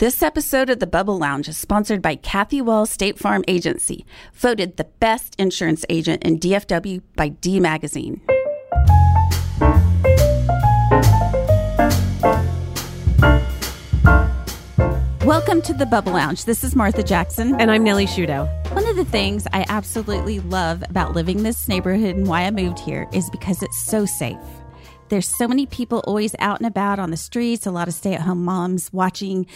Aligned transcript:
This 0.00 0.22
episode 0.22 0.70
of 0.70 0.78
the 0.78 0.86
Bubble 0.86 1.18
Lounge 1.18 1.46
is 1.46 1.58
sponsored 1.58 2.00
by 2.00 2.14
Kathy 2.14 2.62
Wall 2.62 2.86
State 2.86 3.18
Farm 3.18 3.44
Agency, 3.46 4.06
voted 4.32 4.78
the 4.78 4.84
best 4.98 5.36
insurance 5.38 5.84
agent 5.90 6.24
in 6.24 6.38
DFW 6.38 7.02
by 7.16 7.28
D 7.28 7.60
Magazine. 7.60 8.22
Welcome 15.26 15.60
to 15.60 15.74
the 15.74 15.86
Bubble 15.90 16.12
Lounge. 16.12 16.46
This 16.46 16.64
is 16.64 16.74
Martha 16.74 17.02
Jackson. 17.02 17.60
And 17.60 17.70
I'm 17.70 17.84
Nellie 17.84 18.06
Shudo. 18.06 18.48
One 18.72 18.86
of 18.86 18.96
the 18.96 19.04
things 19.04 19.46
I 19.52 19.66
absolutely 19.68 20.40
love 20.40 20.82
about 20.88 21.12
living 21.12 21.36
in 21.36 21.44
this 21.44 21.68
neighborhood 21.68 22.16
and 22.16 22.26
why 22.26 22.44
I 22.44 22.50
moved 22.50 22.78
here 22.78 23.06
is 23.12 23.28
because 23.28 23.62
it's 23.62 23.76
so 23.76 24.06
safe. 24.06 24.38
There's 25.10 25.28
so 25.28 25.48
many 25.48 25.66
people 25.66 26.04
always 26.06 26.36
out 26.38 26.60
and 26.60 26.68
about 26.68 27.00
on 27.00 27.10
the 27.10 27.16
streets, 27.16 27.66
a 27.66 27.72
lot 27.72 27.88
of 27.88 27.94
stay 27.94 28.14
at 28.14 28.20
home 28.20 28.44
moms 28.44 28.92
watching 28.92 29.48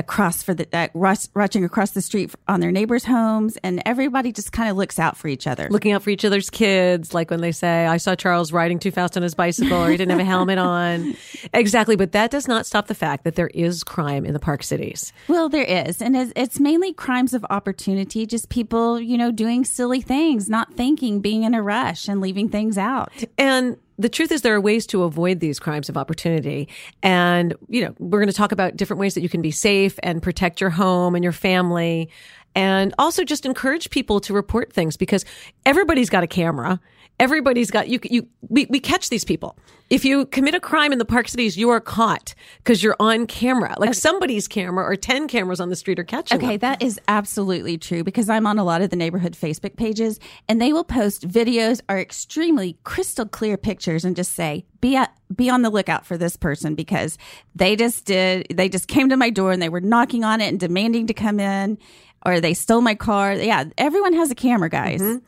across 0.00 0.42
for 0.42 0.54
the 0.54 0.66
uh, 0.72 0.88
rushing 0.94 1.64
across 1.64 1.92
the 1.92 2.02
street 2.02 2.34
on 2.48 2.58
their 2.58 2.72
neighbors' 2.72 3.04
homes, 3.04 3.56
and 3.62 3.80
everybody 3.86 4.32
just 4.32 4.50
kind 4.50 4.68
of 4.68 4.76
looks 4.76 4.98
out 4.98 5.16
for 5.16 5.28
each 5.28 5.46
other, 5.46 5.68
looking 5.70 5.92
out 5.92 6.02
for 6.02 6.10
each 6.10 6.24
other's 6.24 6.50
kids. 6.50 7.14
Like 7.14 7.30
when 7.30 7.40
they 7.40 7.52
say, 7.52 7.86
"I 7.86 7.98
saw 7.98 8.16
Charles 8.16 8.50
riding 8.52 8.80
too 8.80 8.90
fast 8.90 9.16
on 9.16 9.22
his 9.22 9.34
bicycle," 9.34 9.76
or 9.76 9.90
he 9.90 9.96
didn't 9.96 10.10
have 10.10 10.20
a 10.20 10.24
helmet 10.24 10.58
on. 10.58 11.14
Exactly, 11.52 11.96
but 11.96 12.12
that 12.12 12.30
does 12.30 12.46
not 12.46 12.66
stop 12.66 12.86
the 12.86 12.94
fact 12.94 13.24
that 13.24 13.34
there 13.34 13.48
is 13.48 13.82
crime 13.82 14.24
in 14.24 14.32
the 14.32 14.38
park 14.38 14.62
cities. 14.62 15.12
Well, 15.26 15.48
there 15.48 15.64
is, 15.64 16.00
and 16.00 16.16
it's, 16.16 16.32
it's 16.36 16.60
mainly 16.60 16.92
crimes 16.92 17.34
of 17.34 17.44
opportunity. 17.50 18.26
Just 18.26 18.50
people, 18.50 19.00
you 19.00 19.18
know, 19.18 19.32
doing 19.32 19.64
silly 19.64 20.00
things, 20.00 20.48
not 20.48 20.74
thinking, 20.74 21.20
being 21.20 21.42
in 21.42 21.54
a 21.54 21.62
rush, 21.62 22.08
and 22.08 22.20
leaving 22.20 22.48
things 22.48 22.78
out. 22.78 23.10
And 23.38 23.78
the 24.00 24.08
truth 24.08 24.32
is 24.32 24.40
there 24.42 24.54
are 24.54 24.60
ways 24.60 24.86
to 24.86 25.02
avoid 25.02 25.40
these 25.40 25.60
crimes 25.60 25.88
of 25.88 25.96
opportunity. 25.96 26.68
And, 27.02 27.54
you 27.68 27.84
know, 27.84 27.94
we're 27.98 28.18
going 28.18 28.28
to 28.28 28.32
talk 28.32 28.50
about 28.50 28.76
different 28.76 28.98
ways 28.98 29.14
that 29.14 29.20
you 29.20 29.28
can 29.28 29.42
be 29.42 29.50
safe 29.50 29.98
and 30.02 30.22
protect 30.22 30.60
your 30.60 30.70
home 30.70 31.14
and 31.14 31.22
your 31.22 31.32
family. 31.32 32.08
And 32.54 32.94
also 32.98 33.24
just 33.24 33.46
encourage 33.46 33.90
people 33.90 34.20
to 34.20 34.34
report 34.34 34.72
things 34.72 34.96
because 34.96 35.24
everybody's 35.64 36.10
got 36.10 36.24
a 36.24 36.26
camera 36.26 36.80
everybody's 37.20 37.70
got 37.70 37.88
you. 37.88 38.00
You 38.02 38.26
we, 38.48 38.66
we 38.68 38.80
catch 38.80 39.10
these 39.10 39.24
people. 39.24 39.56
If 39.90 40.04
you 40.04 40.26
commit 40.26 40.54
a 40.54 40.60
crime 40.60 40.92
in 40.92 40.98
the 40.98 41.04
park 41.04 41.28
cities, 41.28 41.56
you 41.56 41.68
are 41.70 41.80
caught 41.80 42.34
because 42.58 42.82
you're 42.82 42.96
on 42.98 43.26
camera. 43.26 43.74
Like 43.78 43.90
okay. 43.90 43.98
somebody's 43.98 44.48
camera 44.48 44.84
or 44.84 44.96
ten 44.96 45.28
cameras 45.28 45.60
on 45.60 45.68
the 45.68 45.76
street 45.76 45.98
are 45.98 46.04
catching. 46.04 46.38
Okay, 46.38 46.56
them. 46.56 46.72
that 46.72 46.82
is 46.82 46.98
absolutely 47.06 47.76
true 47.76 48.02
because 48.02 48.28
I'm 48.28 48.46
on 48.46 48.58
a 48.58 48.64
lot 48.64 48.82
of 48.82 48.90
the 48.90 48.96
neighborhood 48.96 49.34
Facebook 49.34 49.76
pages, 49.76 50.18
and 50.48 50.60
they 50.60 50.72
will 50.72 50.84
post 50.84 51.28
videos 51.28 51.80
or 51.88 51.98
extremely 51.98 52.78
crystal 52.82 53.26
clear 53.26 53.56
pictures 53.56 54.04
and 54.04 54.16
just 54.16 54.32
say 54.32 54.64
be 54.80 54.98
be 55.34 55.50
on 55.50 55.62
the 55.62 55.70
lookout 55.70 56.06
for 56.06 56.16
this 56.16 56.36
person 56.36 56.74
because 56.74 57.18
they 57.54 57.76
just 57.76 58.06
did 58.06 58.46
they 58.52 58.68
just 58.68 58.88
came 58.88 59.08
to 59.10 59.16
my 59.16 59.30
door 59.30 59.52
and 59.52 59.60
they 59.60 59.68
were 59.68 59.80
knocking 59.80 60.24
on 60.24 60.40
it 60.40 60.48
and 60.48 60.58
demanding 60.58 61.06
to 61.06 61.14
come 61.14 61.38
in 61.38 61.78
or 62.24 62.40
they 62.40 62.54
stole 62.54 62.80
my 62.80 62.94
car. 62.94 63.34
Yeah, 63.34 63.64
everyone 63.78 64.12
has 64.14 64.30
a 64.30 64.34
camera, 64.34 64.68
guys. 64.68 65.00
Mm-hmm. 65.00 65.24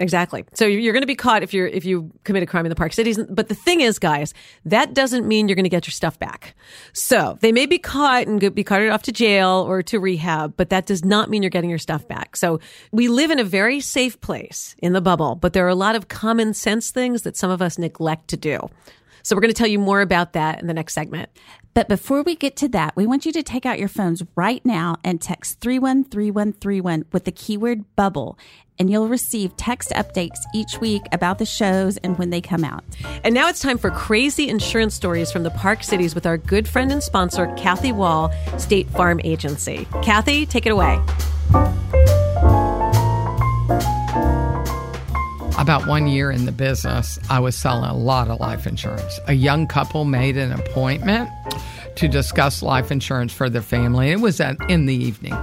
Exactly. 0.00 0.46
So 0.54 0.64
you're 0.66 0.94
going 0.94 1.02
to 1.02 1.06
be 1.06 1.14
caught 1.14 1.42
if 1.42 1.52
you're 1.52 1.66
if 1.66 1.84
you 1.84 2.10
commit 2.24 2.42
a 2.42 2.46
crime 2.46 2.64
in 2.64 2.70
the 2.70 2.74
park 2.74 2.94
cities. 2.94 3.18
But 3.28 3.48
the 3.48 3.54
thing 3.54 3.82
is, 3.82 3.98
guys, 3.98 4.32
that 4.64 4.94
doesn't 4.94 5.28
mean 5.28 5.46
you're 5.46 5.56
going 5.56 5.64
to 5.64 5.70
get 5.70 5.86
your 5.86 5.92
stuff 5.92 6.18
back. 6.18 6.54
So 6.94 7.36
they 7.42 7.52
may 7.52 7.66
be 7.66 7.76
caught 7.76 8.26
and 8.26 8.54
be 8.54 8.64
carted 8.64 8.88
off 8.90 9.02
to 9.02 9.12
jail 9.12 9.66
or 9.68 9.82
to 9.82 10.00
rehab, 10.00 10.56
but 10.56 10.70
that 10.70 10.86
does 10.86 11.04
not 11.04 11.28
mean 11.28 11.42
you're 11.42 11.50
getting 11.50 11.68
your 11.68 11.78
stuff 11.78 12.08
back. 12.08 12.34
So 12.34 12.60
we 12.92 13.08
live 13.08 13.30
in 13.30 13.38
a 13.38 13.44
very 13.44 13.78
safe 13.80 14.18
place 14.22 14.74
in 14.78 14.94
the 14.94 15.02
bubble, 15.02 15.34
but 15.34 15.52
there 15.52 15.66
are 15.66 15.68
a 15.68 15.74
lot 15.74 15.94
of 15.94 16.08
common 16.08 16.54
sense 16.54 16.90
things 16.90 17.20
that 17.22 17.36
some 17.36 17.50
of 17.50 17.60
us 17.60 17.76
neglect 17.76 18.28
to 18.28 18.38
do. 18.38 18.70
So 19.22 19.34
we're 19.34 19.42
going 19.42 19.52
to 19.52 19.58
tell 19.58 19.66
you 19.66 19.78
more 19.78 20.00
about 20.00 20.32
that 20.34 20.60
in 20.60 20.66
the 20.66 20.74
next 20.74 20.94
segment. 20.94 21.30
But 21.74 21.88
before 21.88 22.22
we 22.22 22.34
get 22.34 22.56
to 22.56 22.68
that, 22.70 22.96
we 22.96 23.06
want 23.06 23.24
you 23.24 23.32
to 23.32 23.42
take 23.42 23.64
out 23.64 23.78
your 23.78 23.88
phones 23.88 24.22
right 24.34 24.64
now 24.64 24.96
and 25.04 25.20
text 25.20 25.60
313131 25.60 27.04
with 27.12 27.24
the 27.24 27.32
keyword 27.32 27.84
bubble 27.94 28.36
and 28.80 28.90
you'll 28.90 29.08
receive 29.08 29.54
text 29.56 29.90
updates 29.90 30.38
each 30.54 30.78
week 30.80 31.02
about 31.12 31.38
the 31.38 31.44
shows 31.44 31.98
and 31.98 32.18
when 32.18 32.30
they 32.30 32.40
come 32.40 32.64
out. 32.64 32.82
And 33.22 33.34
now 33.34 33.48
it's 33.48 33.60
time 33.60 33.76
for 33.76 33.90
crazy 33.90 34.48
insurance 34.48 34.94
stories 34.94 35.30
from 35.30 35.42
the 35.42 35.50
Park 35.50 35.84
Cities 35.84 36.14
with 36.14 36.24
our 36.24 36.38
good 36.38 36.66
friend 36.66 36.90
and 36.90 37.02
sponsor, 37.02 37.46
Kathy 37.58 37.92
Wall, 37.92 38.32
State 38.56 38.88
Farm 38.88 39.20
Agency. 39.22 39.86
Kathy, 40.02 40.46
take 40.46 40.64
it 40.64 40.70
away. 40.70 40.98
About 45.58 45.86
one 45.86 46.06
year 46.06 46.30
in 46.30 46.46
the 46.46 46.52
business, 46.52 47.18
I 47.28 47.38
was 47.40 47.54
selling 47.54 47.90
a 47.90 47.96
lot 47.96 48.28
of 48.28 48.40
life 48.40 48.66
insurance. 48.66 49.20
A 49.26 49.34
young 49.34 49.66
couple 49.66 50.04
made 50.04 50.36
an 50.36 50.52
appointment 50.52 51.28
to 51.96 52.08
discuss 52.08 52.62
life 52.62 52.90
insurance 52.90 53.32
for 53.32 53.50
their 53.50 53.62
family. 53.62 54.10
It 54.10 54.20
was 54.20 54.40
at, 54.40 54.56
in 54.70 54.86
the 54.86 54.94
evening. 54.94 55.36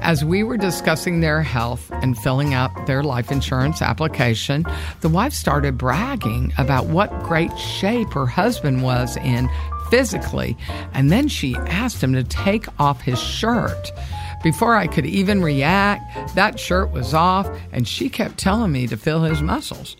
As 0.00 0.24
we 0.24 0.42
were 0.42 0.56
discussing 0.56 1.20
their 1.20 1.42
health 1.42 1.90
and 2.02 2.16
filling 2.18 2.54
out 2.54 2.86
their 2.86 3.02
life 3.02 3.32
insurance 3.32 3.82
application, 3.82 4.64
the 5.00 5.08
wife 5.08 5.32
started 5.32 5.76
bragging 5.76 6.52
about 6.56 6.86
what 6.86 7.22
great 7.24 7.56
shape 7.58 8.12
her 8.12 8.26
husband 8.26 8.82
was 8.82 9.16
in 9.18 9.48
physically, 9.90 10.56
and 10.92 11.10
then 11.10 11.28
she 11.28 11.56
asked 11.56 12.02
him 12.02 12.12
to 12.12 12.22
take 12.22 12.66
off 12.78 13.00
his 13.00 13.18
shirt. 13.20 13.90
Before 14.42 14.76
I 14.76 14.86
could 14.86 15.06
even 15.06 15.42
react, 15.42 16.34
that 16.34 16.60
shirt 16.60 16.90
was 16.90 17.12
off, 17.14 17.48
and 17.72 17.86
she 17.88 18.08
kept 18.08 18.38
telling 18.38 18.72
me 18.72 18.86
to 18.86 18.96
feel 18.96 19.22
his 19.22 19.42
muscles 19.42 19.96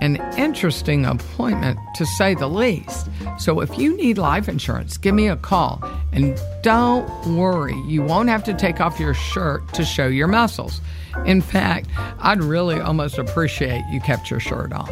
an 0.00 0.16
interesting 0.36 1.04
appointment 1.04 1.78
to 1.94 2.06
say 2.06 2.34
the 2.34 2.48
least. 2.48 3.08
So 3.38 3.60
if 3.60 3.76
you 3.78 3.96
need 3.96 4.18
life 4.18 4.48
insurance, 4.48 4.96
give 4.96 5.14
me 5.14 5.28
a 5.28 5.36
call. 5.36 5.82
And 6.12 6.38
don't 6.62 7.08
worry, 7.36 7.76
you 7.86 8.02
won't 8.02 8.28
have 8.28 8.44
to 8.44 8.54
take 8.54 8.80
off 8.80 9.00
your 9.00 9.14
shirt 9.14 9.72
to 9.74 9.84
show 9.84 10.06
your 10.06 10.28
muscles. 10.28 10.80
In 11.24 11.40
fact, 11.40 11.88
I'd 12.20 12.42
really 12.42 12.78
almost 12.78 13.18
appreciate 13.18 13.84
you 13.90 14.00
kept 14.00 14.30
your 14.30 14.40
shirt 14.40 14.72
on. 14.72 14.88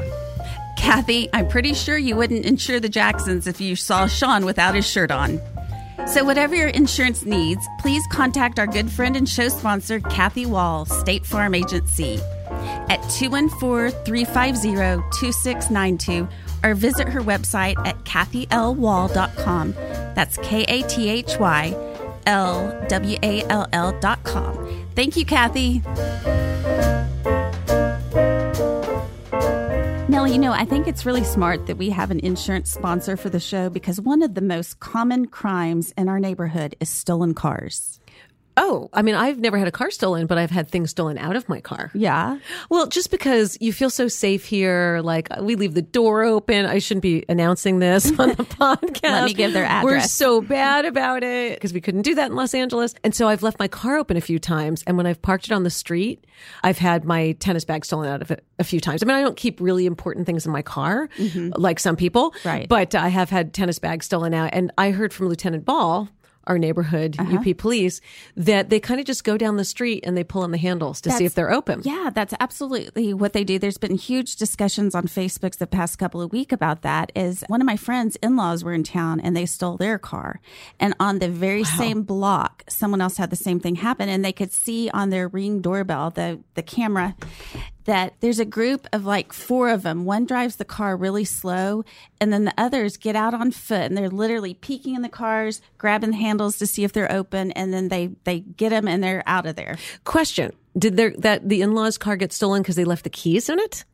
Kathy, 0.77 1.28
I'm 1.33 1.49
pretty 1.49 1.75
sure 1.75 1.97
you 1.97 2.17
wouldn't 2.17 2.44
insure 2.44 2.81
the 2.81 2.89
Jacksons 2.89 3.47
if 3.47 3.61
you 3.61 3.77
saw 3.77 4.06
Sean 4.06 4.44
without 4.44 4.75
his 4.75 4.87
shirt 4.87 5.11
on. 5.11 5.41
So, 6.09 6.25
whatever 6.25 6.55
your 6.55 6.69
insurance 6.69 7.25
needs, 7.25 7.66
please 7.78 8.03
contact 8.10 8.59
our 8.59 8.66
good 8.66 8.91
friend 8.91 9.16
and 9.16 9.28
show 9.28 9.49
sponsor, 9.49 10.00
Kathy 10.00 10.47
Wall, 10.47 10.84
State 10.84 11.25
Farm 11.25 11.55
Agency 11.55 12.19
at 12.88 13.03
214 13.10 13.91
350 14.05 15.03
2692 15.19 16.28
or 16.62 16.75
visit 16.75 17.09
her 17.09 17.21
website 17.21 17.75
at 17.87 17.97
kathylwall.com. 18.05 19.72
That's 20.15 20.37
K 20.38 20.62
A 20.65 20.82
T 20.88 21.09
H 21.09 21.38
Y 21.38 21.75
L 22.26 22.87
W 22.88 23.19
A 23.22 23.43
L 23.44 23.66
L.com. 23.72 24.87
Thank 24.94 25.16
you, 25.16 25.25
Kathy. 25.25 25.82
You 30.34 30.41
know, 30.41 30.50
I 30.50 30.65
think 30.65 30.89
it's 30.89 31.06
really 31.06 31.22
smart 31.22 31.67
that 31.67 31.77
we 31.77 31.91
have 31.91 32.11
an 32.11 32.19
insurance 32.19 32.72
sponsor 32.72 33.17
for 33.17 33.31
the 33.31 33.39
show 33.39 33.71
because 33.71 34.00
one 34.00 34.21
of 34.21 34.34
the 34.34 34.41
most 34.41 34.81
common 34.81 35.27
crimes 35.27 35.95
in 35.97 36.09
our 36.09 36.19
neighborhood 36.19 36.75
is 36.81 36.91
stolen 36.91 37.34
cars. 37.34 38.00
Oh, 38.56 38.88
I 38.92 39.03
mean, 39.03 39.15
I've 39.16 39.38
never 39.38 39.59
had 39.59 39.66
a 39.66 39.72
car 39.72 39.91
stolen, 39.91 40.26
but 40.26 40.38
I've 40.38 40.50
had 40.50 40.69
things 40.69 40.91
stolen 40.91 41.19
out 41.19 41.34
of 41.34 41.48
my 41.48 41.60
car. 41.60 41.91
Yeah. 41.92 42.38
Well, 42.70 42.87
just 42.87 43.10
because 43.10 43.59
you 43.60 43.72
feel 43.72 43.91
so 43.91 44.06
safe 44.06 44.44
here, 44.44 45.00
like 45.03 45.28
we 45.41 45.56
leave 45.56 45.75
the 45.75 45.82
door 45.82 46.22
open. 46.22 46.64
I 46.64 46.78
shouldn't 46.78 47.03
be 47.03 47.25
announcing 47.28 47.81
this 47.81 48.06
on 48.19 48.31
the 48.31 48.34
podcast. 48.44 49.03
Let 49.03 49.25
me 49.25 49.34
give 49.34 49.53
their 49.53 49.64
address. 49.64 49.84
We're 49.84 50.00
so 50.00 50.41
bad 50.41 50.84
about 50.84 51.25
it 51.25 51.56
because 51.56 51.72
we 51.72 51.81
couldn't 51.81 52.03
do 52.03 52.14
that 52.14 52.31
in 52.31 52.37
Los 52.37 52.54
Angeles. 52.54 52.94
And 53.03 53.14
so 53.14 53.28
I've 53.28 53.43
left 53.43 53.59
my 53.59 53.69
car 53.69 53.97
open 53.97 54.16
a 54.16 54.20
few 54.20 54.38
times. 54.38 54.84
And 54.87 54.97
when 54.97 55.06
I've 55.06 55.20
parked 55.20 55.47
it 55.47 55.53
on 55.53 55.64
the 55.64 55.70
street, 55.70 56.25
I've 56.62 56.78
had 56.78 57.04
my 57.04 57.32
tennis 57.32 57.64
bag 57.64 57.84
stolen 57.84 58.09
out 58.09 58.22
of 58.22 58.31
it 58.31 58.44
a 58.60 58.64
few 58.64 58.78
times. 58.81 59.03
I 59.03 59.06
mean, 59.06 59.16
I 59.16 59.22
don't 59.22 59.37
keep 59.37 59.60
really 59.60 59.87
important 59.87 60.26
things 60.26 60.47
in 60.47 60.53
my 60.53 60.62
car 60.62 61.09
mm-hmm. 61.19 61.50
like 61.60 61.81
some 61.81 61.97
people. 61.97 62.34
Right. 62.44 62.69
But 62.69 62.94
I 62.94 63.09
have 63.09 63.31
had 63.31 63.53
tennis 63.53 63.81
bags 63.81 64.06
stolen 64.06 64.32
out. 64.32 64.50
And 64.53 64.70
I 64.78 64.93
heard 64.93 65.12
from 65.12 65.28
Lieutenant 65.28 65.64
Ball 65.64 66.09
our 66.47 66.59
neighborhood 66.59 67.16
uh-huh. 67.19 67.38
UP 67.38 67.56
police 67.56 68.00
that 68.37 68.70
they 68.70 68.81
kind 68.81 69.00
of 69.00 69.06
just 69.06 69.25
go 69.25 69.37
down 69.37 69.56
the 69.56 69.64
street 69.64 70.05
and 70.06 70.17
they 70.17 70.25
pull 70.25 70.43
on 70.43 70.50
the 70.50 70.58
handles 70.58 71.00
to 71.02 71.08
that's, 71.08 71.19
see 71.19 71.25
if 71.25 71.35
they're 71.35 71.52
open. 71.52 71.82
Yeah, 71.85 72.11
that's 72.12 72.35
absolutely 72.41 73.14
what 73.14 73.32
they 73.32 73.44
do. 73.44 73.58
There's 73.58 73.79
been 73.79 73.96
huge 73.96 74.37
discussions 74.37 74.94
on 74.94 75.05
Facebook 75.05 75.56
the 75.56 75.67
past 75.67 75.99
couple 75.99 76.20
of 76.20 76.32
weeks 76.32 76.52
about 76.52 76.82
that. 76.82 77.12
Is 77.14 77.44
one 77.49 77.61
of 77.61 77.67
my 77.67 77.76
friends' 77.76 78.17
in-laws 78.23 78.64
were 78.64 78.73
in 78.73 78.82
town 78.82 79.20
and 79.20 79.37
they 79.37 79.46
stole 79.46 79.76
their 79.76 79.99
car, 79.99 80.41
and 80.81 80.94
on 81.00 81.19
the 81.19 81.29
very 81.29 81.62
wow. 81.62 81.79
same 81.79 82.02
block, 82.02 82.64
someone 82.69 83.00
else 83.00 83.17
had 83.17 83.31
the 83.31 83.37
same 83.37 83.61
thing 83.61 83.76
happen, 83.76 84.08
and 84.08 84.25
they 84.25 84.32
could 84.32 84.52
see 84.52 84.91
on 84.91 85.11
their 85.11 85.29
ring 85.29 85.61
doorbell 85.61 86.11
the 86.11 86.41
the 86.55 86.62
camera 86.62 87.14
that 87.84 88.14
there's 88.20 88.38
a 88.38 88.44
group 88.44 88.86
of 88.92 89.04
like 89.04 89.32
four 89.32 89.70
of 89.70 89.82
them. 89.82 90.04
One 90.04 90.25
drives 90.25 90.56
the 90.56 90.64
car 90.64 90.96
really 90.96 91.25
slow, 91.25 91.84
and 92.20 92.32
then 92.32 92.44
the 92.44 92.54
others 92.56 92.96
get 92.96 93.16
out 93.16 93.34
on 93.34 93.50
foot 93.50 93.82
and 93.82 93.96
they're 93.96 94.08
literally 94.08 94.54
peeking 94.54 94.94
in 94.94 95.02
the 95.02 95.08
cars, 95.08 95.60
grabbing 95.78 96.10
the 96.10 96.16
handles 96.16 96.58
to 96.58 96.66
see 96.66 96.84
if 96.84 96.92
they're 96.92 97.12
open, 97.12 97.52
and 97.52 97.72
then 97.72 97.88
they 97.88 98.10
they 98.25 98.40
get 98.40 98.70
them 98.70 98.88
and 98.88 99.02
they're 99.02 99.22
out 99.26 99.46
of 99.46 99.56
there. 99.56 99.76
Question: 100.04 100.52
Did 100.76 100.96
there 100.96 101.14
that 101.19 101.48
the 101.48 101.62
in 101.62 101.75
laws' 101.75 101.98
car 101.98 102.16
get 102.16 102.32
stolen 102.32 102.62
because 102.62 102.76
they 102.76 102.84
left 102.84 103.04
the 103.04 103.10
keys 103.10 103.48
in 103.48 103.58
it? 103.58 103.84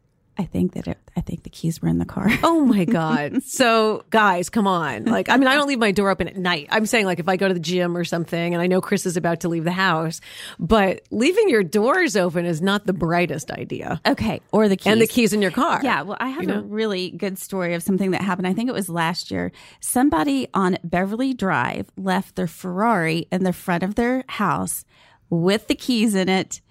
I 0.41 0.45
think 0.45 0.73
that 0.73 0.89
it, 0.89 0.97
I 1.15 1.21
think 1.21 1.43
the 1.43 1.51
keys 1.51 1.83
were 1.83 1.89
in 1.89 1.99
the 1.99 2.07
car. 2.07 2.31
Oh 2.43 2.65
my 2.65 2.85
God. 2.85 3.43
So, 3.43 4.05
guys, 4.11 4.49
come 4.49 4.67
on. 4.67 5.05
Like, 5.05 5.29
I 5.29 5.37
mean, 5.37 5.49
I 5.49 5.55
don't 5.55 5.69
leave 5.69 5.79
my 5.79 5.93
door 5.93 6.09
open 6.11 6.29
at 6.29 6.37
night. 6.37 6.69
I'm 6.71 6.87
saying, 6.87 7.05
like, 7.05 7.19
if 7.19 7.29
I 7.29 7.37
go 7.37 7.47
to 7.49 7.53
the 7.55 7.61
gym 7.61 7.97
or 7.97 8.05
something 8.05 8.55
and 8.55 8.63
I 8.63 8.67
know 8.67 8.81
Chris 8.81 9.05
is 9.05 9.17
about 9.17 9.41
to 9.41 9.49
leave 9.49 9.65
the 9.65 9.71
house, 9.71 10.21
but 10.59 11.03
leaving 11.11 11.51
your 11.51 11.63
doors 11.63 12.17
open 12.17 12.47
is 12.47 12.63
not 12.63 12.87
the 12.87 12.93
brightest 12.95 13.51
idea. 13.51 14.01
Okay, 14.07 14.41
or 14.51 14.69
the 14.69 14.77
keys 14.77 14.93
And 14.93 15.01
the 15.01 15.07
keys 15.07 15.33
in 15.33 15.43
your 15.43 15.51
car. 15.51 15.81
Yeah, 15.83 16.03
well, 16.03 16.17
I 16.19 16.31
have 16.31 16.49
a 16.49 16.63
really 16.63 17.11
good 17.11 17.39
story 17.39 17.75
of 17.75 17.83
something 17.83 18.13
that 18.13 18.23
happened. 18.23 18.47
I 18.47 18.55
think 18.55 18.71
it 18.71 18.75
was 18.75 18.89
last 18.89 19.31
year. 19.31 19.53
Somebody 19.81 20.49
on 20.55 20.79
Beverly 20.83 21.35
Drive 21.35 21.91
left 21.99 22.37
their 22.37 22.47
Ferrari 22.47 23.27
in 23.31 23.45
the 23.45 23.53
front 23.53 23.83
of 23.83 23.95
their 23.95 24.25
house 24.29 24.87
with 25.29 25.67
the 25.69 25.75
keys 25.75 26.15
in 26.15 26.31
it 26.31 26.63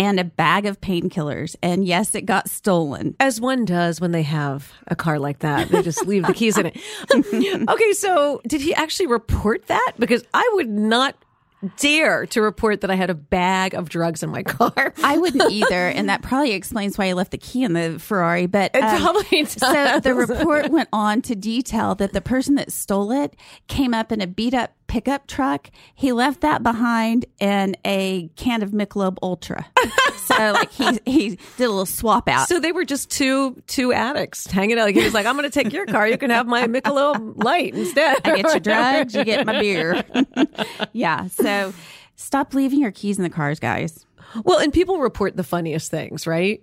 and 0.00 0.18
a 0.18 0.24
bag 0.24 0.64
of 0.64 0.80
painkillers. 0.80 1.56
And 1.62 1.86
yes, 1.86 2.14
it 2.14 2.22
got 2.22 2.48
stolen. 2.48 3.14
As 3.20 3.38
one 3.38 3.66
does 3.66 4.00
when 4.00 4.12
they 4.12 4.22
have 4.22 4.72
a 4.86 4.96
car 4.96 5.18
like 5.18 5.40
that. 5.40 5.68
They 5.68 5.82
just 5.82 6.06
leave 6.06 6.26
the 6.26 6.32
keys 6.32 6.56
in 6.56 6.64
it. 6.64 6.80
okay, 7.68 7.92
so 7.92 8.40
did 8.46 8.62
he 8.62 8.74
actually 8.74 9.08
report 9.08 9.66
that? 9.66 9.92
Because 9.98 10.24
I 10.32 10.50
would 10.54 10.70
not 10.70 11.16
dare 11.76 12.26
to 12.26 12.40
report 12.40 12.80
that 12.80 12.90
I 12.90 12.94
had 12.94 13.10
a 13.10 13.14
bag 13.14 13.74
of 13.74 13.88
drugs 13.88 14.22
in 14.22 14.30
my 14.30 14.42
car. 14.42 14.94
I 15.02 15.18
wouldn't 15.18 15.50
either, 15.50 15.88
and 15.88 16.08
that 16.08 16.22
probably 16.22 16.52
explains 16.52 16.96
why 16.96 17.08
I 17.08 17.12
left 17.12 17.32
the 17.32 17.38
key 17.38 17.64
in 17.64 17.74
the 17.74 17.98
Ferrari. 17.98 18.46
But 18.46 18.74
It 18.74 18.82
um, 18.82 19.00
probably 19.00 19.44
so 19.46 20.00
the 20.00 20.14
report 20.14 20.70
went 20.70 20.88
on 20.92 21.22
to 21.22 21.34
detail 21.34 21.94
that 21.96 22.12
the 22.12 22.20
person 22.20 22.54
that 22.54 22.72
stole 22.72 23.12
it 23.12 23.36
came 23.68 23.94
up 23.94 24.12
in 24.12 24.20
a 24.20 24.26
beat 24.26 24.54
up 24.54 24.72
pickup 24.90 25.28
truck. 25.28 25.70
He 25.94 26.10
left 26.10 26.40
that 26.40 26.64
behind 26.64 27.24
in 27.38 27.76
a 27.86 28.28
can 28.34 28.60
of 28.64 28.72
Michelob 28.72 29.18
Ultra. 29.22 29.64
so 30.16 30.52
like 30.52 30.72
he 30.72 30.98
he 31.06 31.28
did 31.56 31.64
a 31.64 31.68
little 31.68 31.86
swap 31.86 32.28
out. 32.28 32.48
So 32.48 32.58
they 32.58 32.72
were 32.72 32.84
just 32.84 33.08
two 33.08 33.62
two 33.68 33.92
addicts 33.92 34.48
hanging 34.48 34.80
out. 34.80 34.86
Like 34.86 34.96
he 34.96 35.04
was 35.04 35.14
like, 35.14 35.26
"I'm 35.26 35.36
going 35.36 35.48
to 35.48 35.62
take 35.62 35.72
your 35.72 35.86
car. 35.86 36.08
You 36.08 36.18
can 36.18 36.30
have 36.30 36.48
my 36.48 36.66
Michelob 36.66 37.42
Light 37.42 37.74
instead." 37.74 38.18
I 38.24 38.36
get 38.36 38.50
your 38.50 38.60
drugs, 38.60 39.14
you 39.14 39.24
get 39.24 39.46
my 39.46 39.60
beer. 39.60 40.02
yeah. 40.92 41.28
So 41.28 41.72
stop 42.16 42.52
leaving 42.52 42.80
your 42.80 42.90
keys 42.90 43.16
in 43.16 43.22
the 43.22 43.30
cars, 43.30 43.60
guys. 43.60 44.04
Well, 44.42 44.58
and 44.58 44.72
people 44.72 44.98
report 44.98 45.36
the 45.36 45.44
funniest 45.44 45.90
things, 45.90 46.26
right? 46.26 46.62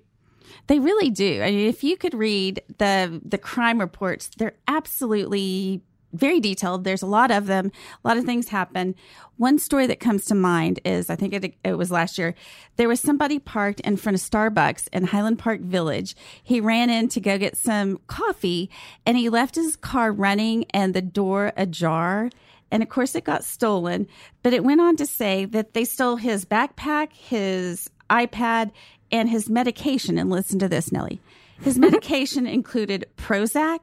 They 0.67 0.79
really 0.79 1.09
do. 1.09 1.41
I 1.41 1.51
mean, 1.51 1.69
if 1.69 1.81
you 1.81 1.95
could 1.95 2.13
read 2.13 2.61
the 2.77 3.21
the 3.23 3.37
crime 3.37 3.79
reports, 3.79 4.29
they're 4.37 4.57
absolutely 4.67 5.81
very 6.13 6.39
detailed. 6.39 6.83
There's 6.83 7.01
a 7.01 7.07
lot 7.07 7.31
of 7.31 7.47
them. 7.47 7.71
A 8.03 8.07
lot 8.07 8.17
of 8.17 8.25
things 8.25 8.49
happen. 8.49 8.95
One 9.37 9.59
story 9.59 9.87
that 9.87 9.99
comes 9.99 10.25
to 10.25 10.35
mind 10.35 10.79
is 10.83 11.09
I 11.09 11.15
think 11.15 11.33
it, 11.33 11.55
it 11.63 11.73
was 11.73 11.91
last 11.91 12.17
year. 12.17 12.33
There 12.77 12.87
was 12.87 12.99
somebody 12.99 13.39
parked 13.39 13.79
in 13.81 13.97
front 13.97 14.15
of 14.15 14.21
Starbucks 14.21 14.87
in 14.91 15.05
Highland 15.05 15.39
Park 15.39 15.61
Village. 15.61 16.15
He 16.43 16.59
ran 16.59 16.89
in 16.89 17.07
to 17.09 17.19
go 17.19 17.37
get 17.37 17.57
some 17.57 17.99
coffee 18.07 18.69
and 19.05 19.17
he 19.17 19.29
left 19.29 19.55
his 19.55 19.75
car 19.75 20.11
running 20.11 20.65
and 20.71 20.93
the 20.93 21.01
door 21.01 21.53
ajar. 21.55 22.29
And 22.71 22.83
of 22.83 22.89
course, 22.89 23.15
it 23.15 23.23
got 23.23 23.43
stolen. 23.43 24.07
But 24.43 24.53
it 24.53 24.63
went 24.63 24.81
on 24.81 24.95
to 24.97 25.05
say 25.05 25.45
that 25.45 25.73
they 25.73 25.85
stole 25.85 26.17
his 26.17 26.45
backpack, 26.45 27.13
his 27.13 27.89
iPad, 28.09 28.71
and 29.11 29.29
his 29.29 29.49
medication. 29.49 30.17
And 30.17 30.29
listen 30.29 30.59
to 30.59 30.67
this, 30.67 30.91
Nellie. 30.91 31.21
His 31.61 31.77
medication 31.79 32.45
included 32.45 33.05
Prozac, 33.17 33.79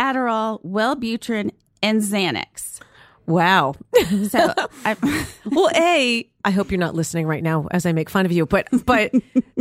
Adderall, 0.00 0.64
Wellbutrin, 0.64 1.50
and 1.82 2.00
Xanax. 2.00 2.80
Wow. 3.26 3.74
So, 4.28 4.54
I, 4.84 4.96
well, 5.44 5.70
a, 5.74 6.28
I 6.44 6.50
hope 6.50 6.70
you're 6.70 6.78
not 6.80 6.94
listening 6.94 7.26
right 7.26 7.42
now 7.42 7.68
as 7.70 7.86
I 7.86 7.92
make 7.92 8.10
fun 8.10 8.26
of 8.26 8.32
you, 8.32 8.46
but 8.46 8.66
but 8.84 9.12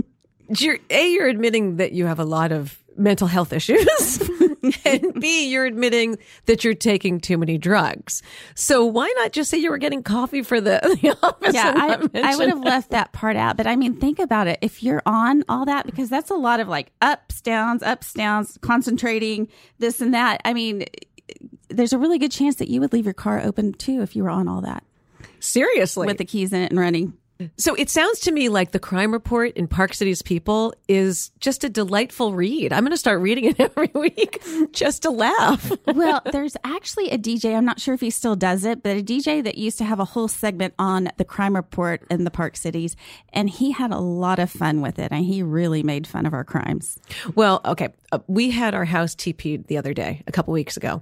you're 0.58 0.80
a 0.90 1.12
you're 1.12 1.28
admitting 1.28 1.76
that 1.76 1.92
you 1.92 2.06
have 2.06 2.20
a 2.20 2.26
lot 2.26 2.52
of 2.52 2.80
mental 2.98 3.28
health 3.28 3.54
issues, 3.54 4.30
and 4.86 5.20
b 5.20 5.50
you're 5.50 5.66
admitting 5.66 6.18
that 6.46 6.64
you're 6.64 6.74
taking 6.74 7.20
too 7.20 7.38
many 7.38 7.58
drugs. 7.58 8.22
So 8.56 8.86
why 8.86 9.12
not 9.18 9.32
just 9.32 9.50
say 9.50 9.58
you 9.58 9.70
were 9.70 9.78
getting 9.78 10.04
coffee 10.04 10.42
for 10.42 10.60
the, 10.62 10.80
the 11.02 11.18
office? 11.24 11.54
yeah, 11.54 11.74
I, 11.76 12.32
I 12.32 12.36
would 12.36 12.50
have 12.50 12.64
left 12.64 12.92
that 12.92 13.12
part 13.12 13.36
out. 13.36 13.58
But 13.58 13.68
I 13.68 13.76
mean, 13.76 13.96
think 13.96 14.20
about 14.20 14.48
it. 14.48 14.60
If 14.62 14.84
you're 14.84 15.04
on 15.06 15.44
all 15.50 15.66
that, 15.66 15.86
because 15.86 16.10
that's 16.10 16.30
a 16.30 16.36
lot 16.36 16.60
of 16.60 16.68
like 16.68 16.92
ups, 17.02 17.42
downs, 17.42 17.84
ups, 17.84 18.14
downs, 18.14 18.58
concentrating, 18.62 19.48
this 19.80 20.02
and 20.02 20.14
that. 20.14 20.42
I 20.46 20.54
mean, 20.54 20.86
there's 21.70 21.94
a 21.94 21.98
really 21.98 22.20
good 22.20 22.32
chance 22.32 22.56
that 22.56 22.68
you 22.70 22.80
would 22.82 22.94
leave 22.94 23.06
your 23.06 23.14
car 23.14 23.42
open 23.42 23.74
too 23.74 24.02
if 24.02 24.16
you 24.16 24.24
were 24.24 24.30
on 24.30 24.48
all 24.48 24.62
that 24.62 24.84
seriously 25.40 26.08
with 26.08 26.18
the 26.18 26.26
keys 26.26 26.54
in 26.54 26.62
it 26.62 26.72
and 26.72 26.80
running. 26.80 27.14
So 27.56 27.74
it 27.76 27.90
sounds 27.90 28.20
to 28.22 28.32
me 28.34 28.50
like 28.50 28.72
the 28.72 28.80
crime 28.80 29.14
report 29.14 29.54
in 29.56 29.68
Park 29.68 29.94
Cities 29.94 30.22
People 30.22 30.74
is 30.90 31.32
just 31.40 31.64
a 31.64 31.70
delightful 31.70 32.34
read. 32.34 32.74
I'm 32.74 32.84
going 32.84 32.92
to 32.92 32.98
start 32.98 33.22
reading 33.22 33.46
it 33.46 33.60
every 33.60 33.90
week 33.94 34.44
just 34.74 35.04
to 35.04 35.10
laugh. 35.10 35.72
well, 35.86 36.22
there's 36.34 36.58
actually 36.66 37.12
a 37.12 37.18
DJ, 37.18 37.56
I'm 37.56 37.64
not 37.64 37.80
sure 37.80 37.94
if 37.94 38.02
he 38.02 38.10
still 38.10 38.36
does 38.36 38.66
it, 38.66 38.84
but 38.84 38.98
a 38.98 39.02
DJ 39.02 39.42
that 39.42 39.58
used 39.58 39.78
to 39.78 39.86
have 39.86 40.02
a 40.02 40.06
whole 40.06 40.28
segment 40.28 40.74
on 40.78 41.10
the 41.16 41.24
crime 41.24 41.56
report 41.56 42.04
in 42.10 42.26
the 42.26 42.32
Park 42.32 42.58
Cities. 42.58 42.98
And 43.32 43.50
he 43.50 43.72
had 43.72 43.92
a 43.92 44.00
lot 44.00 44.40
of 44.40 44.52
fun 44.52 44.82
with 44.82 45.00
it. 45.00 45.14
And 45.14 45.24
he 45.24 45.42
really 45.42 45.82
made 45.82 46.08
fun 46.08 46.26
of 46.26 46.34
our 46.34 46.44
crimes. 46.44 47.00
Well, 47.36 47.62
okay. 47.64 47.90
Uh, 48.12 48.20
we 48.28 48.50
had 48.50 48.74
our 48.74 48.86
house 48.86 49.16
TP'd 49.16 49.68
the 49.68 49.78
other 49.78 49.94
day, 49.94 50.24
a 50.28 50.34
couple 50.34 50.54
weeks 50.54 50.76
ago. 50.76 51.02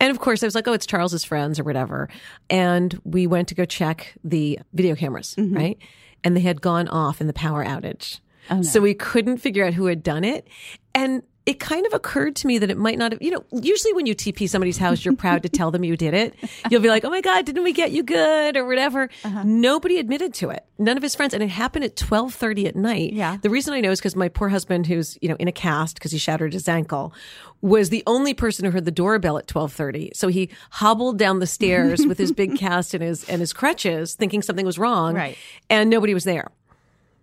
And 0.00 0.10
of 0.10 0.18
course, 0.18 0.42
I 0.42 0.46
was 0.46 0.54
like, 0.54 0.66
oh, 0.66 0.72
it's 0.72 0.86
Charles's 0.86 1.24
friends 1.24 1.60
or 1.60 1.64
whatever. 1.64 2.08
And 2.48 2.98
we 3.04 3.26
went 3.26 3.48
to 3.48 3.54
go 3.54 3.64
check 3.64 4.14
the 4.24 4.58
video 4.72 4.96
cameras, 4.96 5.34
mm-hmm. 5.38 5.54
right? 5.54 5.78
And 6.24 6.36
they 6.36 6.40
had 6.40 6.60
gone 6.60 6.88
off 6.88 7.20
in 7.20 7.26
the 7.26 7.32
power 7.32 7.64
outage. 7.64 8.20
Oh, 8.50 8.62
so 8.62 8.80
we 8.80 8.94
couldn't 8.94 9.36
figure 9.36 9.64
out 9.64 9.74
who 9.74 9.86
had 9.86 10.02
done 10.02 10.24
it. 10.24 10.48
And 10.94 11.22
it 11.46 11.58
kind 11.58 11.86
of 11.86 11.94
occurred 11.94 12.36
to 12.36 12.46
me 12.46 12.58
that 12.58 12.70
it 12.70 12.76
might 12.76 12.98
not 12.98 13.12
have, 13.12 13.22
you 13.22 13.30
know, 13.30 13.44
usually 13.50 13.92
when 13.94 14.06
you 14.06 14.14
TP 14.14 14.48
somebody's 14.48 14.76
house, 14.76 15.04
you're 15.04 15.16
proud 15.16 15.42
to 15.42 15.48
tell 15.50 15.70
them 15.70 15.82
you 15.82 15.96
did 15.96 16.12
it. 16.12 16.34
You'll 16.70 16.82
be 16.82 16.88
like, 16.88 17.04
oh 17.04 17.10
my 17.10 17.22
God, 17.22 17.46
didn't 17.46 17.62
we 17.62 17.72
get 17.72 17.92
you 17.92 18.02
good 18.02 18.56
or 18.56 18.66
whatever? 18.66 19.08
Uh-huh. 19.24 19.42
Nobody 19.44 19.98
admitted 19.98 20.34
to 20.34 20.50
it. 20.50 20.66
None 20.78 20.96
of 20.96 21.02
his 21.02 21.14
friends. 21.14 21.32
And 21.32 21.42
it 21.42 21.48
happened 21.48 21.84
at 21.84 21.98
1230 21.98 22.66
at 22.66 22.76
night. 22.76 23.12
Yeah. 23.14 23.38
The 23.40 23.50
reason 23.50 23.72
I 23.72 23.80
know 23.80 23.90
is 23.90 24.00
because 24.00 24.16
my 24.16 24.28
poor 24.28 24.48
husband, 24.50 24.86
who's, 24.86 25.16
you 25.22 25.28
know, 25.28 25.36
in 25.36 25.48
a 25.48 25.52
cast 25.52 25.94
because 25.96 26.12
he 26.12 26.18
shattered 26.18 26.52
his 26.52 26.68
ankle, 26.68 27.14
was 27.62 27.88
the 27.88 28.02
only 28.06 28.34
person 28.34 28.64
who 28.64 28.70
heard 28.70 28.84
the 28.84 28.90
doorbell 28.90 29.38
at 29.38 29.52
1230. 29.52 30.12
So 30.14 30.28
he 30.28 30.50
hobbled 30.70 31.18
down 31.18 31.38
the 31.40 31.46
stairs 31.46 32.06
with 32.06 32.18
his 32.18 32.32
big 32.32 32.56
cast 32.58 32.94
and 32.94 33.02
his, 33.02 33.28
and 33.28 33.40
his 33.40 33.52
crutches 33.52 34.14
thinking 34.14 34.42
something 34.42 34.66
was 34.66 34.78
wrong. 34.78 35.14
Right. 35.14 35.36
And 35.68 35.90
nobody 35.90 36.14
was 36.14 36.24
there. 36.24 36.50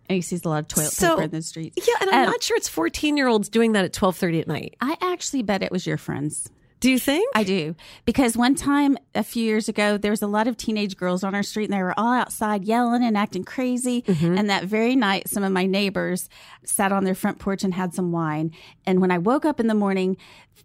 And 0.09 0.15
he 0.15 0.21
sees 0.21 0.45
a 0.45 0.50
lot 0.50 0.59
of 0.59 0.68
toilet 0.68 0.92
So- 0.92 1.15
paper 1.15 1.24
in 1.24 1.31
the 1.31 1.42
streets. 1.42 1.86
Yeah. 1.88 1.94
And 2.01 2.09
I'm 2.09 2.24
Um, 2.24 2.30
not 2.31 2.44
sure 2.44 2.56
it's 2.57 2.69
14 2.69 3.18
year 3.18 3.27
olds 3.27 3.50
doing 3.50 3.74
that 3.74 3.83
at 3.86 3.94
1230 3.94 4.39
at 4.42 4.48
night. 4.48 4.75
I 4.81 4.95
actually 5.01 5.44
bet 5.44 5.62
it 5.63 5.71
was 5.71 5.86
your 5.86 5.98
friends. 5.98 6.50
Do 6.80 6.92
you 6.92 7.00
think? 7.00 7.27
I 7.36 7.44
do. 7.44 7.74
Because 8.06 8.38
one 8.38 8.54
time 8.54 9.00
a 9.15 9.24
few 9.24 9.44
years 9.44 9.68
ago, 9.68 9.98
there 9.98 10.12
was 10.12 10.21
a 10.21 10.27
lot 10.27 10.48
of 10.48 10.57
teenage 10.57 10.95
girls 10.95 11.24
on 11.24 11.33
our 11.33 11.42
street 11.42 11.65
and 11.65 11.74
they 11.74 11.81
were 11.81 12.00
all 12.00 12.13
outside 12.13 12.63
yelling 12.65 13.04
and 13.04 13.18
acting 13.18 13.43
crazy. 13.43 14.03
And 14.08 14.48
that 14.51 14.65
very 14.65 14.96
night, 14.96 15.27
some 15.27 15.41
of 15.43 15.51
my 15.51 15.65
neighbors 15.65 16.29
sat 16.63 16.91
on 16.91 17.03
their 17.03 17.15
front 17.15 17.39
porch 17.39 17.63
and 17.63 17.74
had 17.74 17.96
some 17.96 18.12
wine. 18.12 18.51
And 18.86 19.01
when 19.01 19.10
I 19.10 19.17
woke 19.17 19.43
up 19.43 19.60
in 19.60 19.65
the 19.65 19.74
morning, 19.74 20.17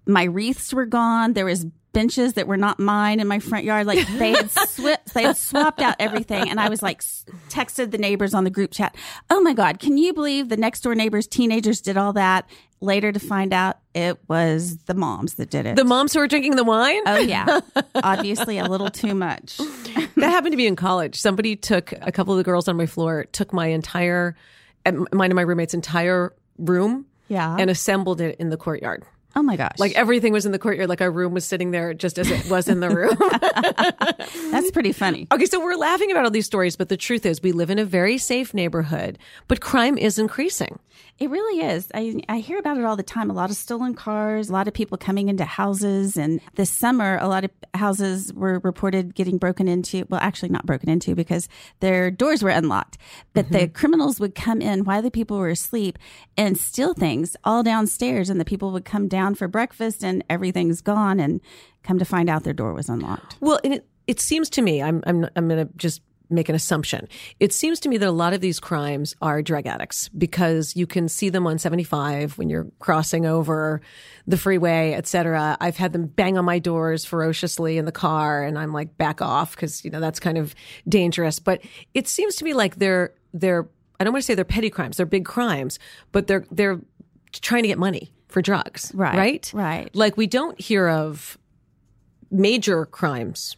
my 0.06 0.24
wreaths 0.24 0.74
were 0.74 0.84
gone. 0.86 1.32
There 1.32 1.46
was 1.46 1.64
benches 1.92 2.34
that 2.34 2.46
were 2.46 2.56
not 2.56 2.78
mine 2.78 3.20
in 3.20 3.28
my 3.28 3.38
front 3.38 3.64
yard. 3.64 3.86
Like 3.86 4.06
they 4.18 4.30
had 4.30 4.50
swapped, 4.68 5.14
they 5.14 5.22
had 5.24 5.36
swapped 5.36 5.80
out 5.80 5.96
everything. 5.98 6.48
And 6.48 6.58
I 6.58 6.68
was 6.68 6.82
like, 6.82 7.02
texted 7.48 7.90
the 7.90 7.98
neighbors 7.98 8.34
on 8.34 8.44
the 8.44 8.50
group 8.50 8.70
chat. 8.72 8.94
Oh 9.30 9.40
my 9.40 9.52
God. 9.52 9.78
Can 9.78 9.96
you 9.98 10.12
believe 10.14 10.48
the 10.48 10.56
next 10.56 10.80
door 10.80 10.94
neighbors, 10.94 11.26
teenagers 11.26 11.80
did 11.80 11.96
all 11.96 12.12
that? 12.14 12.48
Later 12.80 13.12
to 13.12 13.20
find 13.20 13.52
out 13.52 13.76
it 13.94 14.18
was 14.28 14.76
the 14.86 14.94
moms 14.94 15.34
that 15.34 15.50
did 15.50 15.66
it. 15.66 15.76
the 15.76 15.84
moms 15.84 16.12
who 16.12 16.18
were 16.18 16.26
drinking 16.26 16.56
the 16.56 16.64
wine? 16.64 17.00
Oh 17.06 17.16
yeah, 17.18 17.60
obviously 17.94 18.58
a 18.58 18.64
little 18.64 18.90
too 18.90 19.14
much. 19.14 19.58
that 20.16 20.30
happened 20.30 20.50
to 20.52 20.56
me 20.56 20.66
in 20.66 20.74
college. 20.74 21.20
Somebody 21.20 21.54
took 21.54 21.92
a 22.00 22.10
couple 22.10 22.34
of 22.34 22.38
the 22.38 22.42
girls 22.44 22.66
on 22.66 22.76
my 22.76 22.86
floor, 22.86 23.26
took 23.30 23.52
my 23.52 23.68
entire, 23.68 24.34
mine 24.84 25.06
and 25.12 25.34
my 25.34 25.42
roommate's 25.42 25.74
entire 25.74 26.32
room 26.58 27.06
Yeah. 27.28 27.54
and 27.56 27.70
assembled 27.70 28.20
it 28.20 28.36
in 28.40 28.48
the 28.48 28.56
courtyard. 28.56 29.04
Oh 29.34 29.42
my 29.42 29.56
gosh, 29.56 29.78
Like 29.78 29.92
everything 29.94 30.32
was 30.32 30.46
in 30.46 30.52
the 30.52 30.58
courtyard, 30.58 30.88
like 30.88 31.00
our 31.00 31.10
room 31.10 31.32
was 31.34 31.44
sitting 31.44 31.70
there 31.70 31.94
just 31.94 32.18
as 32.18 32.30
it 32.30 32.50
was 32.50 32.68
in 32.68 32.80
the 32.80 32.90
room. 32.90 33.16
that's 34.50 34.70
pretty 34.70 34.92
funny. 34.92 35.26
okay, 35.32 35.46
so 35.46 35.62
we're 35.62 35.76
laughing 35.76 36.10
about 36.10 36.24
all 36.24 36.30
these 36.30 36.46
stories, 36.46 36.76
but 36.76 36.88
the 36.88 36.96
truth 36.96 37.24
is 37.26 37.42
we 37.42 37.52
live 37.52 37.70
in 37.70 37.78
a 37.78 37.84
very 37.84 38.18
safe 38.18 38.52
neighborhood, 38.54 39.18
but 39.48 39.60
crime 39.60 39.96
is 39.98 40.18
increasing. 40.18 40.78
It 41.22 41.30
really 41.30 41.64
is. 41.64 41.86
I 41.94 42.20
I 42.28 42.40
hear 42.40 42.58
about 42.58 42.78
it 42.78 42.84
all 42.84 42.96
the 42.96 43.04
time. 43.04 43.30
A 43.30 43.32
lot 43.32 43.48
of 43.48 43.56
stolen 43.56 43.94
cars, 43.94 44.50
a 44.50 44.52
lot 44.52 44.66
of 44.66 44.74
people 44.74 44.98
coming 44.98 45.28
into 45.28 45.44
houses, 45.44 46.16
and 46.16 46.40
this 46.56 46.68
summer, 46.68 47.16
a 47.20 47.28
lot 47.28 47.44
of 47.44 47.52
houses 47.74 48.34
were 48.34 48.58
reported 48.64 49.14
getting 49.14 49.38
broken 49.38 49.68
into. 49.68 50.04
Well, 50.08 50.18
actually, 50.20 50.48
not 50.48 50.66
broken 50.66 50.88
into 50.88 51.14
because 51.14 51.48
their 51.78 52.10
doors 52.10 52.42
were 52.42 52.50
unlocked, 52.50 52.98
but 53.34 53.52
the 53.52 53.58
mm-hmm. 53.58 53.72
criminals 53.72 54.18
would 54.18 54.34
come 54.34 54.60
in 54.60 54.82
while 54.82 55.00
the 55.00 55.12
people 55.12 55.38
were 55.38 55.50
asleep 55.50 55.96
and 56.36 56.58
steal 56.58 56.92
things 56.92 57.36
all 57.44 57.62
downstairs, 57.62 58.28
and 58.28 58.40
the 58.40 58.44
people 58.44 58.72
would 58.72 58.84
come 58.84 59.06
down 59.06 59.36
for 59.36 59.46
breakfast, 59.46 60.02
and 60.02 60.24
everything's 60.28 60.80
gone, 60.80 61.20
and 61.20 61.40
come 61.84 62.00
to 62.00 62.04
find 62.04 62.28
out 62.28 62.42
their 62.42 62.52
door 62.52 62.74
was 62.74 62.88
unlocked. 62.88 63.36
Well, 63.38 63.60
and 63.62 63.74
it, 63.74 63.86
it 64.08 64.18
seems 64.18 64.50
to 64.50 64.60
me, 64.60 64.82
I'm, 64.82 65.04
I'm, 65.06 65.28
I'm 65.36 65.46
going 65.46 65.68
to 65.68 65.72
just 65.76 66.00
make 66.32 66.48
an 66.48 66.54
assumption. 66.54 67.06
It 67.40 67.52
seems 67.52 67.78
to 67.80 67.88
me 67.88 67.96
that 67.98 68.08
a 68.08 68.12
lot 68.12 68.32
of 68.32 68.40
these 68.40 68.58
crimes 68.60 69.14
are 69.22 69.42
drug 69.42 69.66
addicts 69.66 70.08
because 70.10 70.74
you 70.76 70.86
can 70.86 71.08
see 71.08 71.28
them 71.28 71.46
on 71.46 71.58
75 71.58 72.38
when 72.38 72.48
you're 72.50 72.66
crossing 72.78 73.26
over 73.26 73.80
the 74.26 74.36
freeway, 74.36 74.94
etc. 74.94 75.56
I've 75.60 75.76
had 75.76 75.92
them 75.92 76.06
bang 76.06 76.38
on 76.38 76.44
my 76.44 76.58
doors 76.58 77.04
ferociously 77.04 77.78
in 77.78 77.84
the 77.84 77.92
car 77.92 78.42
and 78.44 78.58
I'm 78.58 78.72
like 78.72 78.96
back 78.96 79.20
off 79.20 79.54
because 79.54 79.84
you 79.84 79.90
know 79.90 80.00
that's 80.00 80.20
kind 80.20 80.38
of 80.38 80.54
dangerous, 80.88 81.38
but 81.38 81.60
it 81.94 82.08
seems 82.08 82.36
to 82.36 82.44
me 82.44 82.54
like 82.54 82.76
they're 82.76 83.12
they're 83.34 83.68
I 84.00 84.04
don't 84.04 84.12
want 84.12 84.22
to 84.22 84.26
say 84.26 84.34
they're 84.34 84.44
petty 84.44 84.70
crimes, 84.70 84.96
they're 84.96 85.06
big 85.06 85.24
crimes, 85.24 85.78
but 86.12 86.26
they're 86.26 86.44
they're 86.50 86.80
trying 87.32 87.62
to 87.62 87.68
get 87.68 87.78
money 87.78 88.12
for 88.28 88.42
drugs, 88.42 88.90
Right, 88.94 89.16
Right? 89.16 89.50
right. 89.54 89.94
Like 89.94 90.16
we 90.16 90.26
don't 90.26 90.58
hear 90.60 90.88
of 90.88 91.36
major 92.30 92.86
crimes 92.86 93.56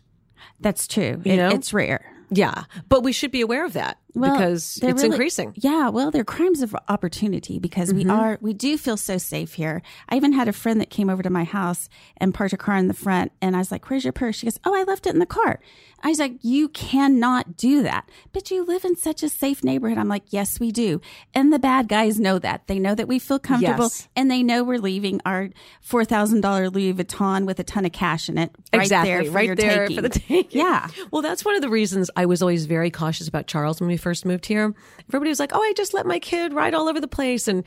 That's 0.61 0.87
true. 0.87 1.21
You 1.25 1.33
It- 1.33 1.37
know? 1.37 1.49
it's 1.51 1.73
rare. 1.73 2.05
Yeah, 2.31 2.65
but 2.89 3.03
we 3.03 3.13
should 3.13 3.31
be 3.31 3.41
aware 3.41 3.65
of 3.65 3.73
that 3.75 3.99
Well, 4.15 4.33
because 4.33 4.79
it's 4.83 5.03
really- 5.03 5.07
increasing. 5.15 5.53
Yeah, 5.57 5.89
well, 5.89 6.11
they're 6.11 6.25
crimes 6.25 6.63
of 6.63 6.75
opportunity 6.89 7.59
because 7.59 7.89
Mm-hmm. 7.93 8.09
we 8.09 8.15
are 8.15 8.39
we 8.41 8.53
do 8.55 8.79
feel 8.79 8.97
so 8.97 9.19
safe 9.19 9.55
here. 9.55 9.83
I 10.09 10.17
even 10.17 10.33
had 10.33 10.49
a 10.49 10.53
friend 10.53 10.81
that 10.81 10.91
came 10.91 11.11
over 11.11 11.23
to 11.23 11.31
my 11.31 11.45
house 11.45 11.89
and 12.17 12.33
parked 12.33 12.53
a 12.53 12.57
car 12.57 12.77
in 12.77 12.89
the 12.89 12.95
front, 12.95 13.33
and 13.43 13.55
I 13.57 13.59
was 13.59 13.71
like, 13.73 13.91
"Where's 13.91 14.05
your 14.05 14.13
purse?" 14.13 14.37
She 14.37 14.47
goes, 14.47 14.59
"Oh, 14.65 14.75
I 14.75 14.85
left 14.85 15.07
it 15.07 15.15
in 15.15 15.19
the 15.19 15.27
car." 15.27 15.61
I 16.03 16.09
was 16.09 16.19
like, 16.19 16.35
"You 16.43 16.69
cannot 16.69 17.57
do 17.57 17.83
that." 17.83 18.09
But 18.33 18.51
you 18.51 18.65
live 18.65 18.85
in 18.85 18.95
such 18.97 19.23
a 19.23 19.29
safe 19.29 19.65
neighborhood. 19.65 19.99
I'm 19.99 20.09
like, 20.09 20.25
"Yes, 20.31 20.61
we 20.61 20.71
do," 20.71 21.01
and 21.35 21.53
the 21.53 21.59
bad 21.59 21.89
guys 21.89 22.21
know 22.21 22.39
that. 22.39 22.67
They 22.67 22.79
know 22.79 22.95
that 22.95 23.09
we 23.09 23.19
feel 23.19 23.39
comfortable, 23.39 23.85
Yes. 23.87 24.09
and 24.15 24.31
they 24.31 24.43
know 24.43 24.63
we're 24.63 24.79
leaving 24.79 25.21
our 25.27 25.51
four 25.81 26.05
thousand 26.05 26.41
dollar 26.43 26.71
Louis 26.71 26.95
Vuitton 26.95 27.47
with 27.47 27.59
a 27.59 27.65
ton 27.65 27.85
of 27.85 27.93
cash 27.93 28.29
in 28.29 28.39
it, 28.39 28.51
right 28.73 28.83
exactly, 28.83 29.11
there, 29.11 29.25
for 29.25 29.31
right 29.33 29.47
your 29.47 29.57
there 29.57 29.87
taking. 29.89 29.97
for 29.97 30.03
the 30.03 30.09
taking. 30.21 30.61
Yeah. 30.61 30.89
Well, 31.11 31.23
that's 31.23 31.45
one 31.45 31.57
of 31.57 31.63
the 31.63 31.69
reasons 31.71 32.11
I 32.17 32.27
was 32.27 32.43
always 32.43 32.67
very 32.67 32.91
cautious 32.91 33.27
about 33.29 33.47
Charles 33.47 33.81
when 33.81 33.89
we 33.89 33.97
first 34.05 34.25
moved 34.25 34.47
here. 34.47 34.73
Everybody 35.09 35.31
was 35.31 35.41
like, 35.41 35.51
"Oh, 35.53 35.61
I 35.61 35.73
just 35.77 35.95
let 35.95 36.07
my 36.07 36.21
kid 36.21 36.53
ride 36.53 36.75
all 36.75 36.89
over 36.89 37.01
the 37.01 37.09
place," 37.09 37.49
and 37.49 37.65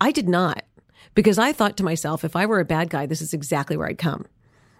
I 0.00 0.10
did 0.10 0.28
not 0.28 0.64
because 1.14 1.38
I 1.38 1.52
thought 1.52 1.76
to 1.78 1.84
myself, 1.84 2.24
if 2.24 2.36
I 2.36 2.46
were 2.46 2.60
a 2.60 2.64
bad 2.64 2.90
guy, 2.90 3.06
this 3.06 3.22
is 3.22 3.32
exactly 3.32 3.76
where 3.76 3.88
I'd 3.88 3.98
come. 3.98 4.26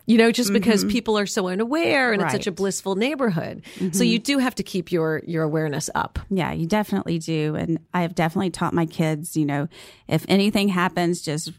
You 0.07 0.19
know, 0.19 0.31
just 0.31 0.53
because 0.53 0.83
mm-hmm. 0.83 0.91
people 0.91 1.19
are 1.19 1.25
so 1.25 1.49
unaware 1.49 2.13
and 2.13 2.21
it's 2.21 2.33
such 2.33 2.47
a 2.47 2.53
blissful 2.53 2.95
neighborhood. 2.95 3.63
So 3.79 3.85
mm-hmm. 3.85 4.03
you 4.03 4.19
do 4.19 4.37
have 4.37 4.55
to 4.57 4.63
keep 4.63 4.93
your 4.93 5.23
your 5.27 5.43
awareness 5.43 5.89
up. 5.95 6.19
Yeah, 6.29 6.53
you 6.53 6.67
definitely 6.67 7.19
do. 7.19 7.55
And 7.55 7.79
I 7.95 8.03
have 8.03 8.15
definitely 8.15 8.51
taught 8.51 8.75
my 8.75 8.85
kids, 8.85 9.35
you 9.35 9.47
know, 9.47 9.67
if 10.07 10.27
anything 10.29 10.69
happens, 10.69 11.23
just 11.23 11.53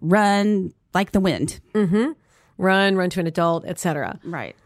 run 0.00 0.74
like 0.94 1.12
the 1.12 1.20
wind. 1.20 1.60
Mm-hmm. 1.74 2.12
Run, 2.58 2.96
run 2.96 3.10
to 3.10 3.20
an 3.20 3.28
adult, 3.28 3.64
etc. 3.66 4.18
Right. 4.24 4.56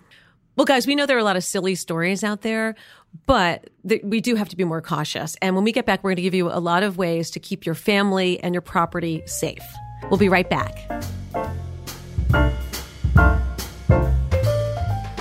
Well, 0.57 0.64
guys, 0.64 0.87
we 0.87 0.95
know 0.95 1.07
there 1.07 1.16
are 1.16 1.21
a 1.21 1.25
lot 1.25 1.37
of 1.37 1.45
silly 1.45 1.75
stories 1.75 2.25
out 2.25 2.42
there, 2.42 2.75
but 3.26 3.71
th- 3.88 4.02
we 4.04 4.21
do 4.21 4.35
have 4.35 4.49
to 4.50 4.57
be 4.57 4.64
more 4.64 4.83
cautious. 4.83 5.37
And 5.40 5.54
when 5.54 5.64
we 5.64 5.73
get 5.73 5.87
back, 5.87 6.02
we're 6.02 6.11
going 6.11 6.16
to 6.16 6.23
give 6.23 6.35
you 6.35 6.50
a 6.50 6.59
lot 6.61 6.83
of 6.83 6.99
ways 6.99 7.30
to 7.30 7.40
keep 7.40 7.64
your 7.64 7.75
family 7.75 8.40
and 8.42 8.54
your 8.54 8.62
property 8.62 9.23
safe. 9.26 9.62
We'll 10.11 10.19
be 10.19 10.28
right 10.28 10.49
back. 10.50 10.76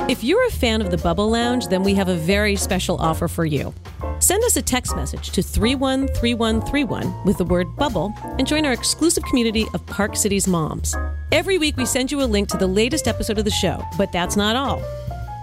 If 0.09 0.23
you're 0.23 0.45
a 0.47 0.51
fan 0.51 0.81
of 0.81 0.89
the 0.89 0.97
Bubble 0.97 1.29
Lounge, 1.29 1.67
then 1.67 1.83
we 1.83 1.93
have 1.93 2.09
a 2.09 2.15
very 2.15 2.55
special 2.55 2.97
offer 2.97 3.27
for 3.27 3.45
you. 3.45 3.73
Send 4.17 4.43
us 4.43 4.57
a 4.57 4.61
text 4.61 4.95
message 4.95 5.29
to 5.31 5.43
313131 5.43 7.23
with 7.25 7.37
the 7.37 7.45
word 7.45 7.75
bubble 7.75 8.11
and 8.39 8.47
join 8.47 8.65
our 8.65 8.73
exclusive 8.73 9.23
community 9.25 9.67
of 9.75 9.85
Park 9.85 10.15
Cities 10.15 10.47
moms. 10.47 10.95
Every 11.31 11.59
week 11.59 11.77
we 11.77 11.85
send 11.85 12.11
you 12.11 12.21
a 12.21 12.25
link 12.25 12.49
to 12.49 12.57
the 12.57 12.67
latest 12.67 13.07
episode 13.07 13.37
of 13.37 13.45
the 13.45 13.51
show, 13.51 13.85
but 13.97 14.11
that's 14.11 14.35
not 14.35 14.55
all. 14.55 14.81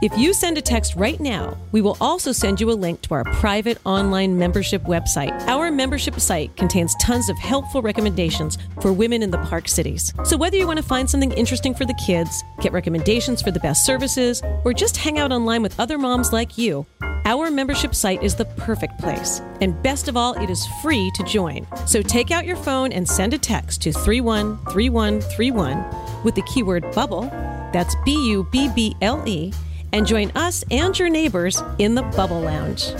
If 0.02 0.18
you 0.18 0.34
send 0.34 0.58
a 0.58 0.60
text 0.60 0.94
right 0.94 1.18
now, 1.18 1.56
we 1.72 1.80
will 1.80 1.96
also 2.02 2.30
send 2.30 2.60
you 2.60 2.70
a 2.70 2.76
link 2.76 3.00
to 3.02 3.14
our 3.14 3.24
private 3.24 3.78
online 3.86 4.38
membership 4.38 4.82
website. 4.82 5.32
Our 5.48 5.70
membership 5.70 6.20
site 6.20 6.54
contains 6.54 6.94
tons 7.00 7.30
of 7.30 7.38
helpful 7.38 7.80
recommendations 7.80 8.58
for 8.82 8.92
women 8.92 9.22
in 9.22 9.30
the 9.30 9.38
park 9.38 9.68
cities. 9.68 10.12
So 10.24 10.36
whether 10.36 10.58
you 10.58 10.66
want 10.66 10.76
to 10.76 10.82
find 10.82 11.08
something 11.08 11.32
interesting 11.32 11.74
for 11.74 11.86
the 11.86 11.94
kids, 11.94 12.44
get 12.60 12.74
recommendations 12.74 13.40
for 13.40 13.50
the 13.50 13.60
best 13.60 13.86
services, 13.86 14.42
or 14.66 14.74
just 14.74 14.98
hang 14.98 15.18
out 15.18 15.32
online 15.32 15.62
with 15.62 15.80
other 15.80 15.96
moms 15.96 16.30
like 16.30 16.58
you, 16.58 16.84
our 17.24 17.50
membership 17.50 17.94
site 17.94 18.22
is 18.22 18.34
the 18.34 18.44
perfect 18.44 18.98
place. 18.98 19.40
And 19.62 19.82
best 19.82 20.08
of 20.08 20.16
all, 20.18 20.34
it 20.34 20.50
is 20.50 20.66
free 20.82 21.10
to 21.14 21.24
join. 21.24 21.66
So 21.86 22.02
take 22.02 22.30
out 22.30 22.44
your 22.44 22.56
phone 22.56 22.92
and 22.92 23.08
send 23.08 23.32
a 23.32 23.38
text 23.38 23.80
to 23.82 23.92
313131 23.92 26.22
with 26.22 26.34
the 26.34 26.42
keyword 26.42 26.84
bubble. 26.94 27.22
That's 27.72 27.96
B 28.04 28.12
U 28.28 28.46
B 28.52 28.68
B 28.74 28.94
L 29.00 29.26
E 29.26 29.54
and 29.92 30.06
join 30.06 30.30
us 30.32 30.64
and 30.70 30.98
your 30.98 31.08
neighbors 31.08 31.62
in 31.78 31.94
the 31.94 32.02
Bubble 32.02 32.40
Lounge. 32.40 32.92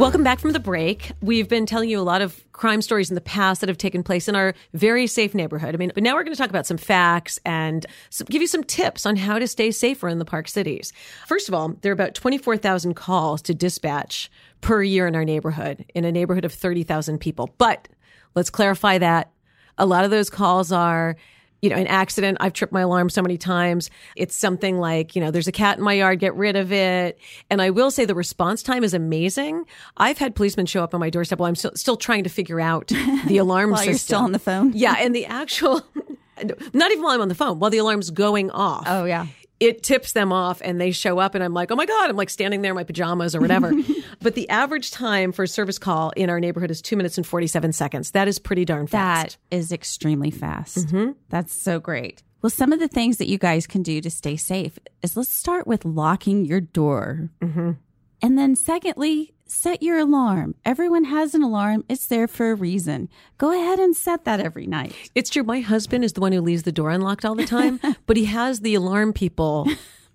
Welcome 0.00 0.24
back 0.24 0.38
from 0.38 0.52
the 0.52 0.60
break. 0.60 1.12
We've 1.20 1.46
been 1.46 1.66
telling 1.66 1.90
you 1.90 2.00
a 2.00 2.02
lot 2.02 2.22
of 2.22 2.42
crime 2.52 2.80
stories 2.80 3.10
in 3.10 3.14
the 3.16 3.20
past 3.20 3.60
that 3.60 3.68
have 3.68 3.76
taken 3.76 4.02
place 4.02 4.28
in 4.28 4.34
our 4.34 4.54
very 4.72 5.06
safe 5.06 5.34
neighborhood. 5.34 5.74
I 5.74 5.76
mean, 5.78 5.92
but 5.94 6.02
now 6.02 6.14
we're 6.14 6.24
going 6.24 6.34
to 6.34 6.38
talk 6.38 6.48
about 6.48 6.64
some 6.64 6.78
facts 6.78 7.38
and 7.44 7.84
some, 8.08 8.26
give 8.30 8.40
you 8.40 8.48
some 8.48 8.64
tips 8.64 9.04
on 9.04 9.16
how 9.16 9.38
to 9.38 9.46
stay 9.46 9.70
safer 9.70 10.08
in 10.08 10.18
the 10.18 10.24
park 10.24 10.48
cities. 10.48 10.94
First 11.26 11.48
of 11.48 11.54
all, 11.54 11.76
there 11.82 11.90
are 11.90 11.92
about 11.92 12.14
24,000 12.14 12.94
calls 12.94 13.42
to 13.42 13.52
dispatch 13.52 14.30
per 14.62 14.82
year 14.82 15.06
in 15.06 15.14
our 15.14 15.24
neighborhood, 15.24 15.84
in 15.94 16.06
a 16.06 16.12
neighborhood 16.12 16.46
of 16.46 16.52
30,000 16.54 17.18
people. 17.18 17.50
But 17.58 17.86
let's 18.34 18.48
clarify 18.48 18.96
that 18.96 19.30
a 19.76 19.84
lot 19.84 20.06
of 20.06 20.10
those 20.10 20.30
calls 20.30 20.72
are 20.72 21.16
you 21.62 21.70
know, 21.70 21.76
an 21.76 21.86
accident. 21.86 22.38
I've 22.40 22.52
tripped 22.52 22.72
my 22.72 22.80
alarm 22.80 23.10
so 23.10 23.22
many 23.22 23.36
times. 23.36 23.90
It's 24.16 24.34
something 24.34 24.78
like, 24.78 25.14
you 25.14 25.22
know, 25.22 25.30
there's 25.30 25.48
a 25.48 25.52
cat 25.52 25.78
in 25.78 25.84
my 25.84 25.92
yard, 25.94 26.18
get 26.18 26.34
rid 26.34 26.56
of 26.56 26.72
it. 26.72 27.18
And 27.50 27.60
I 27.60 27.70
will 27.70 27.90
say 27.90 28.04
the 28.04 28.14
response 28.14 28.62
time 28.62 28.82
is 28.84 28.94
amazing. 28.94 29.64
I've 29.96 30.18
had 30.18 30.34
policemen 30.34 30.66
show 30.66 30.82
up 30.82 30.94
on 30.94 31.00
my 31.00 31.10
doorstep 31.10 31.38
while 31.38 31.48
I'm 31.48 31.54
still, 31.54 31.72
still 31.74 31.96
trying 31.96 32.24
to 32.24 32.30
figure 32.30 32.60
out 32.60 32.88
the 33.26 33.36
alarm 33.38 33.70
While 33.70 33.78
system. 33.78 33.90
you're 33.90 33.98
still 33.98 34.20
on 34.20 34.32
the 34.32 34.38
phone? 34.38 34.72
Yeah. 34.74 34.96
And 34.98 35.14
the 35.14 35.26
actual, 35.26 35.82
not 36.72 36.90
even 36.90 37.02
while 37.02 37.14
I'm 37.14 37.20
on 37.20 37.28
the 37.28 37.34
phone, 37.34 37.58
while 37.58 37.70
the 37.70 37.78
alarm's 37.78 38.10
going 38.10 38.50
off. 38.50 38.84
Oh, 38.86 39.04
yeah. 39.04 39.26
It 39.58 39.82
tips 39.82 40.12
them 40.12 40.32
off 40.32 40.62
and 40.64 40.80
they 40.80 40.90
show 40.90 41.18
up 41.18 41.34
and 41.34 41.44
I'm 41.44 41.52
like, 41.52 41.70
oh 41.70 41.76
my 41.76 41.84
God, 41.84 42.08
I'm 42.08 42.16
like 42.16 42.30
standing 42.30 42.62
there 42.62 42.72
in 42.72 42.76
my 42.76 42.84
pajamas 42.84 43.34
or 43.36 43.42
whatever. 43.42 43.72
but 44.20 44.34
the 44.34 44.48
average 44.48 44.90
time 44.90 45.32
for 45.32 45.42
a 45.42 45.48
service 45.48 45.78
call 45.78 46.10
in 46.10 46.30
our 46.30 46.40
neighborhood 46.40 46.70
is 46.70 46.82
two 46.82 46.96
minutes 46.96 47.16
and 47.16 47.26
47 47.26 47.72
seconds. 47.72 48.10
That 48.12 48.28
is 48.28 48.38
pretty 48.38 48.64
darn 48.64 48.86
fast. 48.86 49.38
That 49.50 49.56
is 49.56 49.72
extremely 49.72 50.30
fast. 50.30 50.88
Mm-hmm. 50.88 51.12
That's 51.28 51.54
so 51.54 51.80
great. 51.80 52.22
Well, 52.42 52.50
some 52.50 52.72
of 52.72 52.80
the 52.80 52.88
things 52.88 53.18
that 53.18 53.28
you 53.28 53.38
guys 53.38 53.66
can 53.66 53.82
do 53.82 54.00
to 54.00 54.10
stay 54.10 54.36
safe 54.36 54.78
is 55.02 55.16
let's 55.16 55.30
start 55.30 55.66
with 55.66 55.84
locking 55.84 56.44
your 56.44 56.60
door. 56.60 57.30
Mm-hmm. 57.40 57.72
And 58.22 58.38
then, 58.38 58.54
secondly, 58.54 59.32
set 59.46 59.82
your 59.82 59.98
alarm. 59.98 60.54
Everyone 60.64 61.04
has 61.04 61.34
an 61.34 61.42
alarm, 61.42 61.84
it's 61.88 62.06
there 62.06 62.28
for 62.28 62.50
a 62.50 62.54
reason. 62.54 63.08
Go 63.38 63.50
ahead 63.52 63.78
and 63.78 63.96
set 63.96 64.24
that 64.24 64.40
every 64.40 64.66
night. 64.66 64.94
It's 65.14 65.30
true. 65.30 65.42
My 65.42 65.60
husband 65.60 66.04
is 66.04 66.12
the 66.12 66.20
one 66.20 66.32
who 66.32 66.40
leaves 66.40 66.62
the 66.62 66.72
door 66.72 66.90
unlocked 66.90 67.24
all 67.24 67.34
the 67.34 67.46
time, 67.46 67.80
but 68.06 68.16
he 68.16 68.26
has 68.26 68.60
the 68.60 68.74
alarm 68.74 69.12
people 69.12 69.66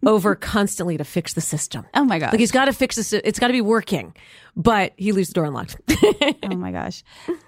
over 0.05 0.35
constantly 0.35 0.97
to 0.97 1.03
fix 1.03 1.33
the 1.33 1.41
system. 1.41 1.85
Oh 1.93 2.05
my 2.05 2.19
gosh. 2.19 2.31
Like 2.31 2.39
he's 2.39 2.51
got 2.51 2.65
to 2.65 2.73
fix 2.73 2.95
this. 2.95 3.13
It's 3.13 3.39
got 3.39 3.47
to 3.47 3.53
be 3.53 3.61
working, 3.61 4.15
but 4.55 4.93
he 4.97 5.11
leaves 5.11 5.29
the 5.29 5.33
door 5.33 5.45
unlocked. 5.45 5.77
oh 6.43 6.55
my 6.55 6.71
gosh. 6.71 7.03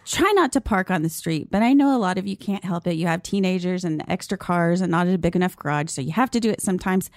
Try 0.05 0.31
not 0.35 0.51
to 0.53 0.61
park 0.61 0.89
on 0.91 1.03
the 1.03 1.09
street, 1.09 1.49
but 1.51 1.61
I 1.61 1.73
know 1.73 1.95
a 1.95 1.99
lot 1.99 2.17
of 2.17 2.25
you 2.27 2.37
can't 2.37 2.63
help 2.63 2.87
it. 2.87 2.95
You 2.95 3.07
have 3.07 3.23
teenagers 3.23 3.83
and 3.83 4.03
extra 4.07 4.37
cars 4.37 4.81
and 4.81 4.91
not 4.91 5.07
a 5.07 5.17
big 5.17 5.35
enough 5.35 5.55
garage, 5.55 5.89
so 5.89 6.01
you 6.01 6.11
have 6.13 6.31
to 6.31 6.39
do 6.39 6.49
it 6.49 6.61
sometimes. 6.61 7.09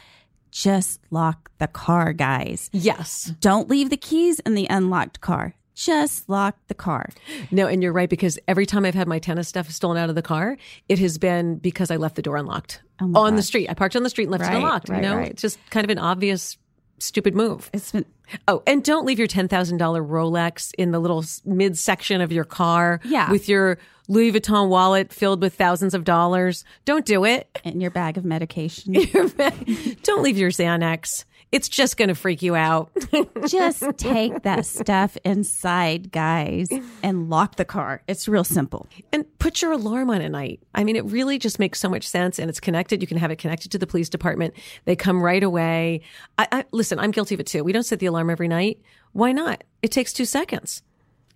Just 0.50 1.00
lock 1.10 1.50
the 1.58 1.68
car, 1.68 2.12
guys. 2.12 2.70
yes. 2.72 3.32
Don't 3.40 3.68
leave 3.70 3.88
the 3.88 3.96
keys 3.96 4.40
in 4.40 4.54
the 4.54 4.66
unlocked 4.68 5.20
car. 5.20 5.54
Just 5.76 6.28
lock 6.28 6.58
the 6.66 6.74
car. 6.74 7.08
No, 7.50 7.66
and 7.66 7.82
you're 7.82 7.92
right 7.92 8.10
because 8.10 8.38
every 8.48 8.66
time 8.66 8.84
I've 8.84 8.94
had 8.94 9.08
my 9.08 9.18
tennis 9.18 9.48
stuff 9.48 9.70
stolen 9.70 9.96
out 9.96 10.10
of 10.10 10.14
the 10.14 10.22
car, 10.22 10.58
it 10.88 10.98
has 10.98 11.16
been 11.16 11.56
because 11.56 11.90
I 11.90 11.96
left 11.96 12.16
the 12.16 12.22
door 12.22 12.36
unlocked 12.36 12.82
Oh 13.00 13.10
on 13.14 13.36
the 13.36 13.42
street. 13.42 13.68
I 13.70 13.74
parked 13.74 13.96
on 13.96 14.02
the 14.02 14.10
street 14.10 14.24
and 14.24 14.32
left 14.32 14.44
it 14.44 14.52
Oh 14.52 14.56
unlocked. 14.56 14.88
right, 14.88 15.02
you 15.02 15.08
know, 15.08 15.16
right. 15.16 15.30
it's 15.30 15.42
just 15.42 15.58
kind 15.70 15.84
of 15.84 15.90
an 15.90 15.98
obvious, 15.98 16.56
stupid 16.98 17.34
move. 17.34 17.70
It's 17.72 17.92
been 17.92 18.04
Oh, 18.46 18.62
and 18.66 18.84
don't 18.84 19.04
leave 19.06 19.18
your 19.18 19.26
ten 19.26 19.48
thousand 19.48 19.78
dollar 19.78 20.02
Rolex 20.02 20.72
in 20.78 20.92
the 20.92 21.00
little 21.00 21.24
midsection 21.44 22.20
of 22.20 22.30
your 22.30 22.44
car. 22.44 23.00
Yeah. 23.04 23.30
with 23.30 23.48
your 23.48 23.78
Louis 24.08 24.32
Vuitton 24.32 24.68
wallet 24.68 25.12
filled 25.12 25.40
with 25.42 25.54
thousands 25.54 25.94
of 25.94 26.04
dollars. 26.04 26.64
Don't 26.84 27.04
do 27.04 27.24
it. 27.24 27.48
in 27.64 27.80
your 27.80 27.90
bag 27.90 28.16
of 28.18 28.24
medication. 28.24 28.92
don't 30.02 30.22
leave 30.22 30.38
your 30.38 30.50
Xanax. 30.50 31.24
It's 31.52 31.68
just 31.68 31.96
going 31.96 32.08
to 32.08 32.14
freak 32.14 32.42
you 32.42 32.54
out. 32.54 32.90
Just 33.48 33.82
take 33.96 34.42
that 34.44 34.64
stuff 34.64 35.16
inside, 35.24 36.12
guys, 36.12 36.68
and 37.02 37.28
lock 37.28 37.56
the 37.56 37.64
car. 37.64 38.02
It's 38.06 38.28
real 38.28 38.44
simple. 38.44 38.86
and 39.12 39.24
put 39.40 39.60
your 39.60 39.72
alarm 39.72 40.10
on 40.10 40.20
at 40.22 40.30
night. 40.30 40.60
I 40.76 40.84
mean, 40.84 40.94
it 40.94 41.04
really 41.06 41.38
just 41.40 41.58
makes 41.58 41.80
so 41.80 41.88
much 41.88 42.06
sense 42.06 42.38
and 42.38 42.48
it's 42.48 42.60
connected. 42.60 43.00
You 43.02 43.08
can 43.08 43.16
have 43.16 43.32
it 43.32 43.36
connected 43.38 43.72
to 43.72 43.78
the 43.78 43.86
police 43.86 44.08
department. 44.08 44.54
They 44.84 44.94
come 44.94 45.20
right 45.20 45.42
away. 45.42 46.02
I, 46.38 46.46
I 46.52 46.64
listen, 46.70 47.00
I'm 47.00 47.10
guilty 47.10 47.34
of 47.34 47.40
it 47.40 47.46
too. 47.46 47.64
We 47.64 47.72
don't 47.72 47.82
set 47.82 47.98
the 47.98 48.06
alarm 48.06 48.30
every 48.30 48.48
night. 48.48 48.80
Why 49.12 49.32
not? 49.32 49.64
It 49.82 49.90
takes 49.90 50.12
two 50.12 50.26
seconds. 50.26 50.82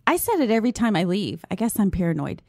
I 0.06 0.16
set 0.16 0.38
it 0.38 0.50
every 0.50 0.70
time 0.70 0.94
I 0.94 1.04
leave. 1.04 1.44
I 1.50 1.54
guess 1.56 1.78
I'm 1.80 1.90
paranoid. 1.90 2.40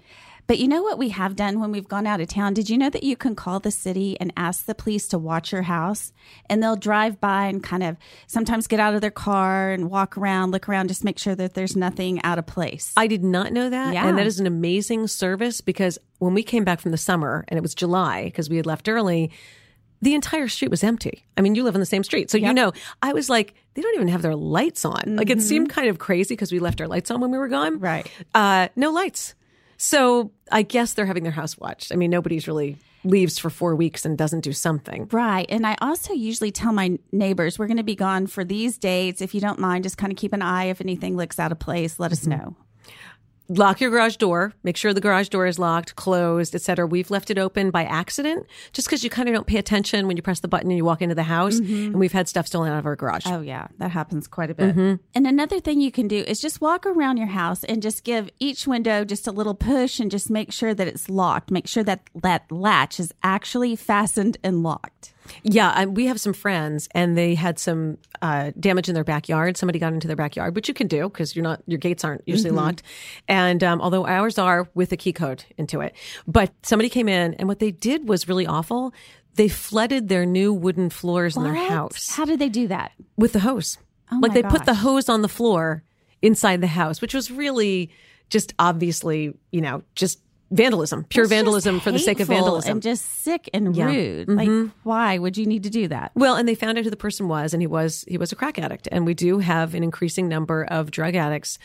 But 0.47 0.59
you 0.59 0.67
know 0.67 0.83
what 0.83 0.99
we 0.99 1.09
have 1.09 1.35
done 1.35 1.59
when 1.59 1.71
we've 1.71 1.87
gone 1.87 2.05
out 2.05 2.21
of 2.21 2.27
town? 2.27 2.53
Did 2.53 2.69
you 2.69 2.77
know 2.77 2.89
that 2.89 3.03
you 3.03 3.15
can 3.15 3.35
call 3.35 3.59
the 3.59 3.71
city 3.71 4.15
and 4.19 4.31
ask 4.37 4.65
the 4.65 4.75
police 4.75 5.07
to 5.07 5.17
watch 5.17 5.51
your 5.51 5.63
house? 5.63 6.13
And 6.49 6.61
they'll 6.61 6.75
drive 6.75 7.19
by 7.19 7.47
and 7.47 7.63
kind 7.63 7.81
of 7.81 7.97
sometimes 8.27 8.67
get 8.67 8.79
out 8.79 8.93
of 8.93 9.01
their 9.01 9.11
car 9.11 9.71
and 9.71 9.89
walk 9.89 10.17
around, 10.17 10.51
look 10.51 10.69
around, 10.69 10.89
just 10.89 11.03
make 11.03 11.17
sure 11.17 11.35
that 11.35 11.55
there's 11.55 11.75
nothing 11.75 12.21
out 12.23 12.37
of 12.37 12.45
place. 12.45 12.93
I 12.95 13.07
did 13.07 13.23
not 13.23 13.53
know 13.53 13.69
that. 13.69 13.93
Yeah. 13.93 14.07
And 14.07 14.17
that 14.17 14.27
is 14.27 14.39
an 14.39 14.45
amazing 14.45 15.07
service 15.07 15.61
because 15.61 15.97
when 16.19 16.33
we 16.33 16.43
came 16.43 16.63
back 16.63 16.79
from 16.79 16.91
the 16.91 16.97
summer 16.97 17.43
and 17.47 17.57
it 17.57 17.61
was 17.61 17.73
July 17.73 18.25
because 18.25 18.49
we 18.49 18.57
had 18.57 18.67
left 18.67 18.87
early, 18.87 19.31
the 20.01 20.13
entire 20.13 20.47
street 20.47 20.69
was 20.69 20.83
empty. 20.83 21.25
I 21.35 21.41
mean, 21.41 21.55
you 21.55 21.63
live 21.63 21.73
on 21.73 21.79
the 21.79 21.85
same 21.85 22.03
street. 22.03 22.29
So, 22.29 22.37
you 22.37 22.53
know, 22.53 22.73
I 23.01 23.13
was 23.13 23.29
like, 23.29 23.55
they 23.73 23.81
don't 23.81 23.95
even 23.95 24.09
have 24.09 24.21
their 24.21 24.35
lights 24.35 24.85
on. 24.85 25.15
Like, 25.15 25.31
it 25.31 25.41
seemed 25.41 25.69
kind 25.69 25.87
of 25.87 25.97
crazy 25.97 26.33
because 26.33 26.51
we 26.51 26.59
left 26.59 26.79
our 26.81 26.87
lights 26.87 27.09
on 27.09 27.21
when 27.21 27.31
we 27.31 27.37
were 27.39 27.47
gone. 27.47 27.79
Right. 27.79 28.05
Uh, 28.35 28.67
no 28.75 28.91
lights. 28.91 29.33
So, 29.77 30.31
I 30.51 30.61
guess 30.61 30.93
they're 30.93 31.05
having 31.05 31.23
their 31.23 31.31
house 31.31 31.57
watched. 31.57 31.91
I 31.91 31.95
mean, 31.95 32.11
nobody's 32.11 32.47
really 32.47 32.77
leaves 33.05 33.37
for 33.37 33.49
four 33.49 33.75
weeks 33.75 34.05
and 34.05 34.17
doesn't 34.17 34.41
do 34.41 34.51
something. 34.51 35.07
Right. 35.11 35.45
And 35.49 35.65
I 35.65 35.77
also 35.79 36.13
usually 36.13 36.51
tell 36.51 36.73
my 36.73 36.97
neighbors, 37.11 37.57
we're 37.59 37.67
going 37.67 37.77
to 37.77 37.83
be 37.83 37.95
gone 37.95 38.27
for 38.27 38.43
these 38.43 38.77
dates. 38.77 39.21
If 39.21 39.35
you 39.35 39.41
don't 39.41 39.59
mind, 39.59 39.83
just 39.83 39.97
kind 39.97 40.11
of 40.11 40.17
keep 40.17 40.33
an 40.33 40.41
eye. 40.41 40.65
If 40.65 40.81
anything 40.81 41.15
looks 41.15 41.39
out 41.39 41.51
of 41.51 41.59
place, 41.59 41.99
let 41.99 42.11
us 42.11 42.21
mm-hmm. 42.21 42.31
know. 42.31 42.55
Lock 43.49 43.79
your 43.79 43.91
garage 43.91 44.15
door 44.15 44.53
make 44.63 44.77
sure 44.77 44.93
the 44.93 45.01
garage 45.01 45.29
door 45.29 45.45
is 45.45 45.59
locked 45.59 45.95
closed 45.95 46.55
etc 46.55 46.85
we've 46.87 47.11
left 47.11 47.29
it 47.29 47.37
open 47.37 47.69
by 47.69 47.83
accident 47.83 48.45
just 48.73 48.87
because 48.87 49.03
you 49.03 49.09
kind 49.09 49.27
of 49.29 49.35
don't 49.35 49.47
pay 49.47 49.57
attention 49.57 50.07
when 50.07 50.17
you 50.17 50.23
press 50.23 50.39
the 50.39 50.47
button 50.47 50.69
and 50.69 50.77
you 50.77 50.85
walk 50.85 51.01
into 51.01 51.15
the 51.15 51.23
house 51.23 51.59
mm-hmm. 51.59 51.87
and 51.87 51.99
we've 51.99 52.11
had 52.11 52.27
stuff 52.27 52.47
stolen 52.47 52.71
out 52.71 52.79
of 52.79 52.85
our 52.85 52.95
garage 52.95 53.25
Oh, 53.25 53.41
yeah, 53.41 53.67
that 53.79 53.91
happens 53.91 54.27
quite 54.27 54.49
a 54.49 54.53
bit. 54.53 54.75
Mm-hmm. 54.75 54.95
And 55.13 55.27
another 55.27 55.59
thing 55.59 55.81
you 55.81 55.91
can 55.91 56.07
do 56.07 56.17
is 56.17 56.39
just 56.39 56.61
walk 56.61 56.85
around 56.85 57.17
your 57.17 57.27
house 57.27 57.63
and 57.63 57.81
just 57.81 58.03
give 58.03 58.29
each 58.39 58.67
window 58.67 59.03
just 59.03 59.27
a 59.27 59.31
little 59.31 59.55
push 59.55 59.99
and 59.99 60.11
just 60.11 60.29
make 60.29 60.51
sure 60.51 60.73
that 60.73 60.87
it's 60.87 61.09
locked. 61.09 61.51
Make 61.51 61.67
sure 61.67 61.83
that 61.83 62.01
that 62.15 62.51
latch 62.51 62.99
is 62.99 63.13
actually 63.23 63.75
fastened 63.75 64.37
and 64.43 64.63
locked. 64.63 65.13
Yeah 65.43 65.71
I, 65.75 65.85
we 65.85 66.05
have 66.05 66.19
some 66.19 66.33
friends 66.33 66.87
and 66.93 67.17
they 67.17 67.35
had 67.35 67.59
some 67.59 67.97
uh, 68.21 68.51
damage 68.59 68.87
in 68.87 68.95
their 68.95 69.03
backyard. 69.03 69.57
Somebody 69.57 69.79
got 69.79 69.93
into 69.93 70.07
their 70.07 70.15
backyard 70.15 70.55
which 70.55 70.67
you 70.67 70.73
can 70.73 70.87
do 70.87 71.09
because 71.09 71.35
you're 71.35 71.43
not 71.43 71.61
your 71.65 71.79
gates 71.79 72.03
aren't 72.03 72.23
usually 72.25 72.51
locked. 72.51 72.83
And 73.27 73.63
um, 73.63 73.81
although 73.81 74.05
ours 74.05 74.37
are 74.37 74.67
with 74.73 74.91
a 74.91 74.97
key 74.97 75.13
code 75.13 75.43
into 75.57 75.81
it. 75.81 75.95
But 76.27 76.51
somebody 76.63 76.89
came 76.89 77.09
in 77.09 77.33
and 77.35 77.47
what 77.47 77.59
they 77.59 77.71
did 77.71 78.07
was 78.07 78.27
really 78.27 78.47
awful. 78.47 78.93
They 79.35 79.49
flooded 79.49 80.07
their 80.07 80.25
new 80.25 80.53
wooden 80.53 80.89
floors 80.89 81.35
in 81.35 81.43
their 81.43 81.53
house. 81.53 82.15
How 82.15 82.25
did 82.25 82.39
they 82.39 82.49
do 82.49 82.67
that? 82.67 82.91
with 83.17 83.33
the 83.33 83.39
hose. 83.39 83.77
Oh 84.11 84.19
like 84.21 84.33
they 84.33 84.43
put 84.43 84.65
the 84.65 84.75
hose 84.75 85.09
on 85.09 85.21
the 85.21 85.27
floor 85.27 85.83
inside 86.21 86.61
the 86.61 86.67
house, 86.67 87.01
which 87.01 87.13
was 87.13 87.31
really 87.31 87.91
just 88.29 88.53
obviously, 88.59 89.33
you 89.51 89.61
know, 89.61 89.83
just 89.95 90.19
vandalism, 90.51 91.05
pure 91.09 91.23
It's 91.25 91.29
vandalism 91.33 91.79
for 91.79 91.91
the 91.91 91.99
sake 91.99 92.19
of 92.19 92.27
vandalism. 92.27 92.71
and 92.73 92.81
just 92.81 93.23
sick 93.23 93.49
and 93.53 93.75
Yeah. 93.75 93.85
rude. 93.85 94.27
Mm-hmm. 94.27 94.61
Like, 94.63 94.71
why 94.83 95.17
would 95.17 95.37
you 95.37 95.45
need 95.45 95.63
to 95.63 95.69
do 95.69 95.87
that? 95.87 96.11
well, 96.15 96.35
and 96.35 96.47
they 96.47 96.55
found 96.55 96.77
out 96.77 96.83
who 96.83 96.89
the 96.89 96.95
person 96.97 97.27
was, 97.27 97.53
and 97.53 97.61
he 97.61 97.67
was 97.67 98.05
he 98.07 98.17
was 98.17 98.31
a 98.31 98.35
crack 98.35 98.59
addict, 98.59 98.87
and 98.91 99.05
we 99.05 99.13
do 99.13 99.39
have 99.39 99.73
an 99.73 99.83
increasing 99.83 100.27
number 100.29 100.63
of 100.65 100.91
drug 100.91 101.15
addicts 101.15 101.57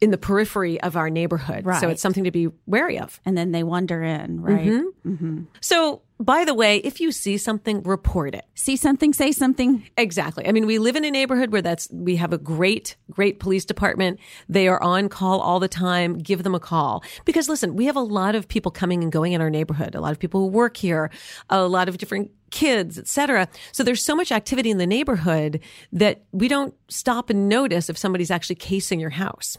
in 0.00 0.10
the 0.10 0.18
periphery 0.18 0.80
of 0.82 0.96
our 0.96 1.08
neighborhood. 1.08 1.64
Right. 1.64 1.80
So 1.80 1.88
it's 1.88 2.02
something 2.02 2.24
to 2.24 2.30
be 2.30 2.48
wary 2.66 2.98
of. 2.98 3.20
And 3.24 3.36
then 3.36 3.52
they 3.52 3.62
wander 3.62 4.02
in, 4.02 4.42
right? 4.42 4.66
Mm-hmm. 4.66 5.10
Mm-hmm. 5.10 5.42
So, 5.60 6.02
by 6.18 6.44
the 6.44 6.54
way, 6.54 6.78
if 6.78 7.00
you 7.00 7.12
see 7.12 7.36
something, 7.36 7.82
report 7.82 8.34
it. 8.34 8.44
See 8.54 8.76
something, 8.76 9.12
say 9.12 9.32
something. 9.32 9.86
Exactly. 9.96 10.46
I 10.46 10.52
mean, 10.52 10.66
we 10.66 10.78
live 10.78 10.96
in 10.96 11.04
a 11.04 11.10
neighborhood 11.10 11.52
where 11.52 11.62
that's 11.62 11.88
we 11.90 12.16
have 12.16 12.32
a 12.32 12.38
great, 12.38 12.96
great 13.10 13.38
police 13.38 13.64
department. 13.64 14.18
They 14.48 14.68
are 14.68 14.82
on 14.82 15.08
call 15.08 15.40
all 15.40 15.60
the 15.60 15.68
time. 15.68 16.18
Give 16.18 16.42
them 16.42 16.54
a 16.54 16.60
call 16.60 17.02
because 17.24 17.48
listen, 17.48 17.76
we 17.76 17.86
have 17.86 17.96
a 17.96 18.00
lot 18.00 18.34
of 18.34 18.48
people 18.48 18.70
coming 18.70 19.02
and 19.02 19.12
going 19.12 19.32
in 19.32 19.40
our 19.40 19.50
neighborhood. 19.50 19.94
A 19.94 20.00
lot 20.00 20.12
of 20.12 20.18
people 20.18 20.40
who 20.40 20.46
work 20.46 20.76
here, 20.76 21.10
a 21.50 21.66
lot 21.66 21.88
of 21.88 21.98
different 21.98 22.30
kids, 22.50 22.98
etc. 22.98 23.48
So 23.72 23.82
there's 23.82 24.04
so 24.04 24.16
much 24.16 24.32
activity 24.32 24.70
in 24.70 24.78
the 24.78 24.86
neighborhood 24.86 25.60
that 25.92 26.22
we 26.32 26.48
don't 26.48 26.74
stop 26.88 27.28
and 27.28 27.48
notice 27.48 27.90
if 27.90 27.98
somebody's 27.98 28.30
actually 28.30 28.56
casing 28.56 29.00
your 29.00 29.10
house. 29.10 29.58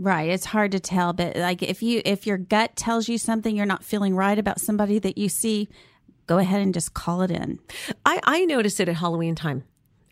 Right. 0.00 0.30
It's 0.30 0.46
hard 0.46 0.72
to 0.72 0.80
tell, 0.80 1.12
but 1.12 1.36
like 1.36 1.62
if 1.62 1.82
you 1.82 2.00
if 2.06 2.26
your 2.26 2.38
gut 2.38 2.74
tells 2.74 3.06
you 3.06 3.18
something 3.18 3.54
you're 3.54 3.66
not 3.66 3.84
feeling 3.84 4.16
right 4.16 4.38
about 4.38 4.58
somebody 4.58 4.98
that 4.98 5.18
you 5.18 5.28
see, 5.28 5.68
go 6.26 6.38
ahead 6.38 6.62
and 6.62 6.72
just 6.72 6.94
call 6.94 7.20
it 7.20 7.30
in. 7.30 7.58
I, 8.06 8.18
I 8.24 8.46
notice 8.46 8.80
it 8.80 8.88
at 8.88 8.96
Halloween 8.96 9.34
time. 9.34 9.64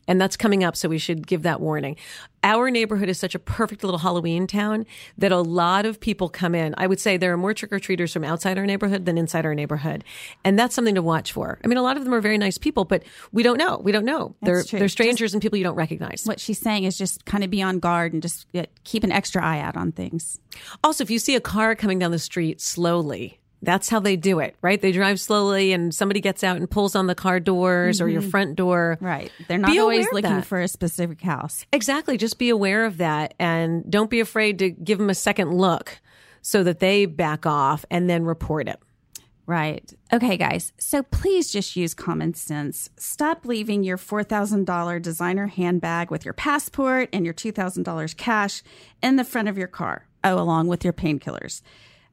And 0.08 0.20
that's 0.20 0.36
coming 0.36 0.64
up, 0.64 0.74
so 0.74 0.88
we 0.88 0.98
should 0.98 1.26
give 1.26 1.42
that 1.42 1.60
warning. 1.60 1.96
Our 2.42 2.70
neighborhood 2.70 3.08
is 3.08 3.18
such 3.18 3.34
a 3.34 3.38
perfect 3.38 3.84
little 3.84 3.98
Halloween 3.98 4.46
town 4.46 4.86
that 5.18 5.32
a 5.32 5.40
lot 5.40 5.86
of 5.86 6.00
people 6.00 6.28
come 6.28 6.54
in. 6.54 6.74
I 6.78 6.86
would 6.86 6.98
say 6.98 7.16
there 7.16 7.32
are 7.32 7.36
more 7.36 7.52
trick 7.52 7.72
or 7.72 7.78
treaters 7.78 8.12
from 8.12 8.24
outside 8.24 8.58
our 8.58 8.66
neighborhood 8.66 9.04
than 9.04 9.18
inside 9.18 9.44
our 9.44 9.54
neighborhood. 9.54 10.02
And 10.44 10.58
that's 10.58 10.74
something 10.74 10.94
to 10.94 11.02
watch 11.02 11.32
for. 11.32 11.60
I 11.62 11.68
mean, 11.68 11.78
a 11.78 11.82
lot 11.82 11.96
of 11.96 12.04
them 12.04 12.14
are 12.14 12.20
very 12.20 12.38
nice 12.38 12.58
people, 12.58 12.84
but 12.84 13.02
we 13.32 13.42
don't 13.42 13.58
know. 13.58 13.78
We 13.78 13.92
don't 13.92 14.04
know. 14.04 14.34
they're, 14.42 14.62
true. 14.62 14.78
they're 14.78 14.88
strangers 14.88 15.34
and 15.34 15.42
people 15.42 15.58
you 15.58 15.64
don't 15.64 15.76
recognize. 15.76 16.24
What 16.24 16.40
she's 16.40 16.58
saying 16.58 16.84
is 16.84 16.96
just 16.96 17.26
kind 17.26 17.44
of 17.44 17.50
be 17.50 17.60
on 17.60 17.78
guard 17.78 18.14
and 18.14 18.22
just 18.22 18.46
uh, 18.54 18.64
keep 18.84 19.04
an 19.04 19.12
extra 19.12 19.44
eye 19.44 19.60
out 19.60 19.76
on 19.76 19.92
things. 19.92 20.40
Also, 20.82 21.04
if 21.04 21.10
you 21.10 21.18
see 21.18 21.34
a 21.34 21.40
car 21.40 21.74
coming 21.74 21.98
down 21.98 22.12
the 22.12 22.18
street 22.18 22.60
slowly, 22.60 23.38
that's 23.62 23.88
how 23.88 24.00
they 24.00 24.16
do 24.16 24.38
it, 24.38 24.56
right? 24.62 24.80
They 24.80 24.92
drive 24.92 25.20
slowly 25.20 25.72
and 25.72 25.94
somebody 25.94 26.20
gets 26.20 26.44
out 26.44 26.56
and 26.56 26.70
pulls 26.70 26.94
on 26.94 27.06
the 27.06 27.14
car 27.14 27.40
doors 27.40 28.00
or 28.00 28.08
your 28.08 28.20
mm-hmm. 28.20 28.30
front 28.30 28.56
door. 28.56 28.98
Right. 29.00 29.32
They're 29.48 29.58
not 29.58 29.72
Be 29.72 29.78
always 29.78 30.06
looking 30.12 30.42
for 30.42 30.60
a 30.60 30.68
specific 30.68 31.20
house. 31.20 31.66
Exactly. 31.72 32.16
Just 32.16 32.38
be 32.38 32.50
aware 32.50 32.84
of 32.84 32.98
that 32.98 33.34
and 33.38 33.88
don't 33.90 34.10
be 34.10 34.20
afraid 34.20 34.58
to 34.60 34.70
give 34.70 34.98
them 34.98 35.10
a 35.10 35.14
second 35.14 35.52
look 35.52 36.00
so 36.40 36.62
that 36.62 36.78
they 36.78 37.06
back 37.06 37.46
off 37.46 37.84
and 37.90 38.08
then 38.08 38.24
report 38.24 38.68
it. 38.68 38.80
Right. 39.48 39.90
Okay, 40.12 40.36
guys. 40.36 40.74
So 40.78 41.02
please 41.02 41.50
just 41.50 41.74
use 41.74 41.94
common 41.94 42.34
sense. 42.34 42.90
Stop 42.98 43.46
leaving 43.46 43.82
your 43.82 43.96
$4,000 43.96 45.00
designer 45.00 45.46
handbag 45.46 46.10
with 46.10 46.24
your 46.26 46.34
passport 46.34 47.08
and 47.14 47.24
your 47.24 47.32
$2,000 47.32 48.16
cash 48.18 48.62
in 49.02 49.16
the 49.16 49.24
front 49.24 49.48
of 49.48 49.56
your 49.56 49.66
car. 49.66 50.06
Oh, 50.22 50.38
along 50.38 50.66
with 50.66 50.84
your 50.84 50.92
painkillers. 50.92 51.62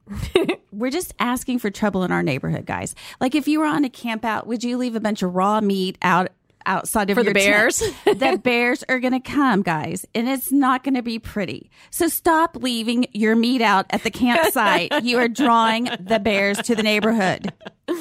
We're 0.72 0.90
just 0.90 1.14
asking 1.18 1.58
for 1.58 1.70
trouble 1.70 2.02
in 2.04 2.12
our 2.12 2.22
neighborhood, 2.22 2.66
guys. 2.66 2.94
Like 3.20 3.34
if 3.34 3.48
you 3.48 3.60
were 3.60 3.66
on 3.66 3.84
a 3.84 3.90
camp 3.90 4.24
out, 4.24 4.46
would 4.46 4.62
you 4.62 4.76
leave 4.76 4.94
a 4.94 5.00
bunch 5.00 5.22
of 5.22 5.34
raw 5.34 5.60
meat 5.60 5.96
out 6.02 6.28
outside 6.66 7.10
of 7.10 7.14
For 7.14 7.22
the 7.22 7.30
your 7.30 7.34
tent? 7.34 7.46
bears? 7.46 7.78
the 8.18 8.38
bears 8.42 8.84
are 8.88 8.98
going 8.98 9.12
to 9.12 9.20
come, 9.20 9.62
guys, 9.62 10.04
and 10.14 10.28
it's 10.28 10.50
not 10.52 10.82
going 10.84 10.94
to 10.94 11.02
be 11.02 11.18
pretty. 11.18 11.70
So 11.90 12.08
stop 12.08 12.56
leaving 12.60 13.06
your 13.12 13.36
meat 13.36 13.62
out 13.62 13.86
at 13.90 14.02
the 14.02 14.10
campsite. 14.10 15.04
you 15.04 15.18
are 15.18 15.28
drawing 15.28 15.84
the 16.00 16.18
bears 16.18 16.58
to 16.58 16.74
the 16.74 16.82
neighborhood. 16.82 17.52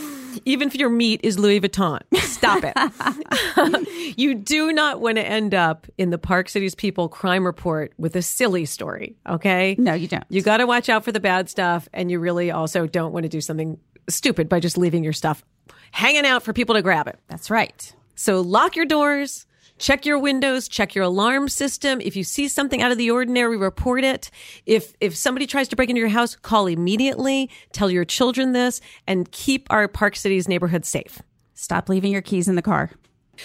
Even 0.45 0.67
if 0.67 0.75
your 0.75 0.89
meat 0.89 1.21
is 1.23 1.39
Louis 1.39 1.61
Vuitton, 1.61 2.01
stop 2.17 2.63
it. 2.63 4.13
you 4.17 4.35
do 4.35 4.73
not 4.73 5.01
want 5.01 5.17
to 5.17 5.25
end 5.25 5.53
up 5.53 5.87
in 5.97 6.09
the 6.09 6.17
Park 6.17 6.49
Cities 6.49 6.75
People 6.75 7.07
crime 7.07 7.45
report 7.45 7.93
with 7.97 8.15
a 8.15 8.21
silly 8.21 8.65
story, 8.65 9.15
okay? 9.27 9.75
No, 9.77 9.93
you 9.93 10.07
don't. 10.07 10.25
You 10.29 10.41
got 10.41 10.57
to 10.57 10.67
watch 10.67 10.89
out 10.89 11.03
for 11.03 11.11
the 11.11 11.19
bad 11.19 11.49
stuff, 11.49 11.87
and 11.93 12.11
you 12.11 12.19
really 12.19 12.51
also 12.51 12.87
don't 12.87 13.13
want 13.13 13.23
to 13.23 13.29
do 13.29 13.41
something 13.41 13.79
stupid 14.09 14.49
by 14.49 14.59
just 14.59 14.77
leaving 14.77 15.03
your 15.03 15.13
stuff 15.13 15.43
hanging 15.91 16.25
out 16.25 16.43
for 16.43 16.53
people 16.53 16.75
to 16.75 16.81
grab 16.81 17.07
it. 17.07 17.19
That's 17.27 17.49
right. 17.49 17.93
So 18.15 18.41
lock 18.41 18.75
your 18.75 18.85
doors, 18.85 19.45
check 19.77 20.05
your 20.05 20.19
windows, 20.19 20.67
check 20.67 20.95
your 20.95 21.03
alarm 21.05 21.49
system. 21.49 22.01
If 22.01 22.15
you 22.15 22.23
see 22.23 22.47
something 22.47 22.81
out 22.81 22.91
of 22.91 22.97
the 22.97 23.11
ordinary, 23.11 23.57
report 23.57 24.03
it. 24.03 24.31
If 24.65 24.93
if 24.99 25.15
somebody 25.15 25.47
tries 25.47 25.67
to 25.69 25.75
break 25.75 25.89
into 25.89 25.99
your 25.99 26.09
house, 26.09 26.35
call 26.35 26.67
immediately. 26.67 27.49
Tell 27.71 27.89
your 27.89 28.05
children 28.05 28.53
this 28.53 28.81
and 29.07 29.31
keep 29.31 29.67
our 29.69 29.87
Park 29.87 30.15
Cities 30.15 30.47
neighborhood 30.47 30.85
safe. 30.85 31.21
Stop 31.53 31.89
leaving 31.89 32.11
your 32.11 32.21
keys 32.21 32.47
in 32.47 32.55
the 32.55 32.61
car. 32.61 32.91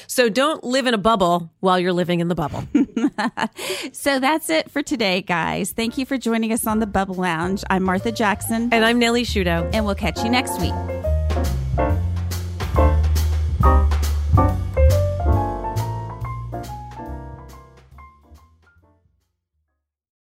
So 0.07 0.29
don't 0.29 0.63
live 0.63 0.87
in 0.87 0.95
a 0.95 0.99
bubble 0.99 1.51
while 1.59 1.79
you're 1.79 1.93
living 1.93 2.21
in 2.21 2.29
the 2.29 2.35
bubble. 2.37 2.65
So 3.93 4.21
that's 4.21 4.49
it 4.51 4.71
for 4.71 4.83
today, 4.83 5.21
guys. 5.21 5.73
Thank 5.73 5.99
you 5.99 6.07
for 6.07 6.17
joining 6.17 6.53
us 6.53 6.67
on 6.67 6.79
the 6.79 6.87
Bubble 6.87 7.17
Lounge. 7.17 7.65
I'm 7.69 7.83
Martha 7.83 8.13
Jackson, 8.13 8.69
and 8.73 8.85
I'm 8.85 8.99
Nellie 8.99 9.25
Shudo. 9.25 9.69
and 9.73 9.85
we'll 9.85 9.95
catch 9.97 10.23
you 10.23 10.31
next 10.31 10.59
week. 10.61 10.73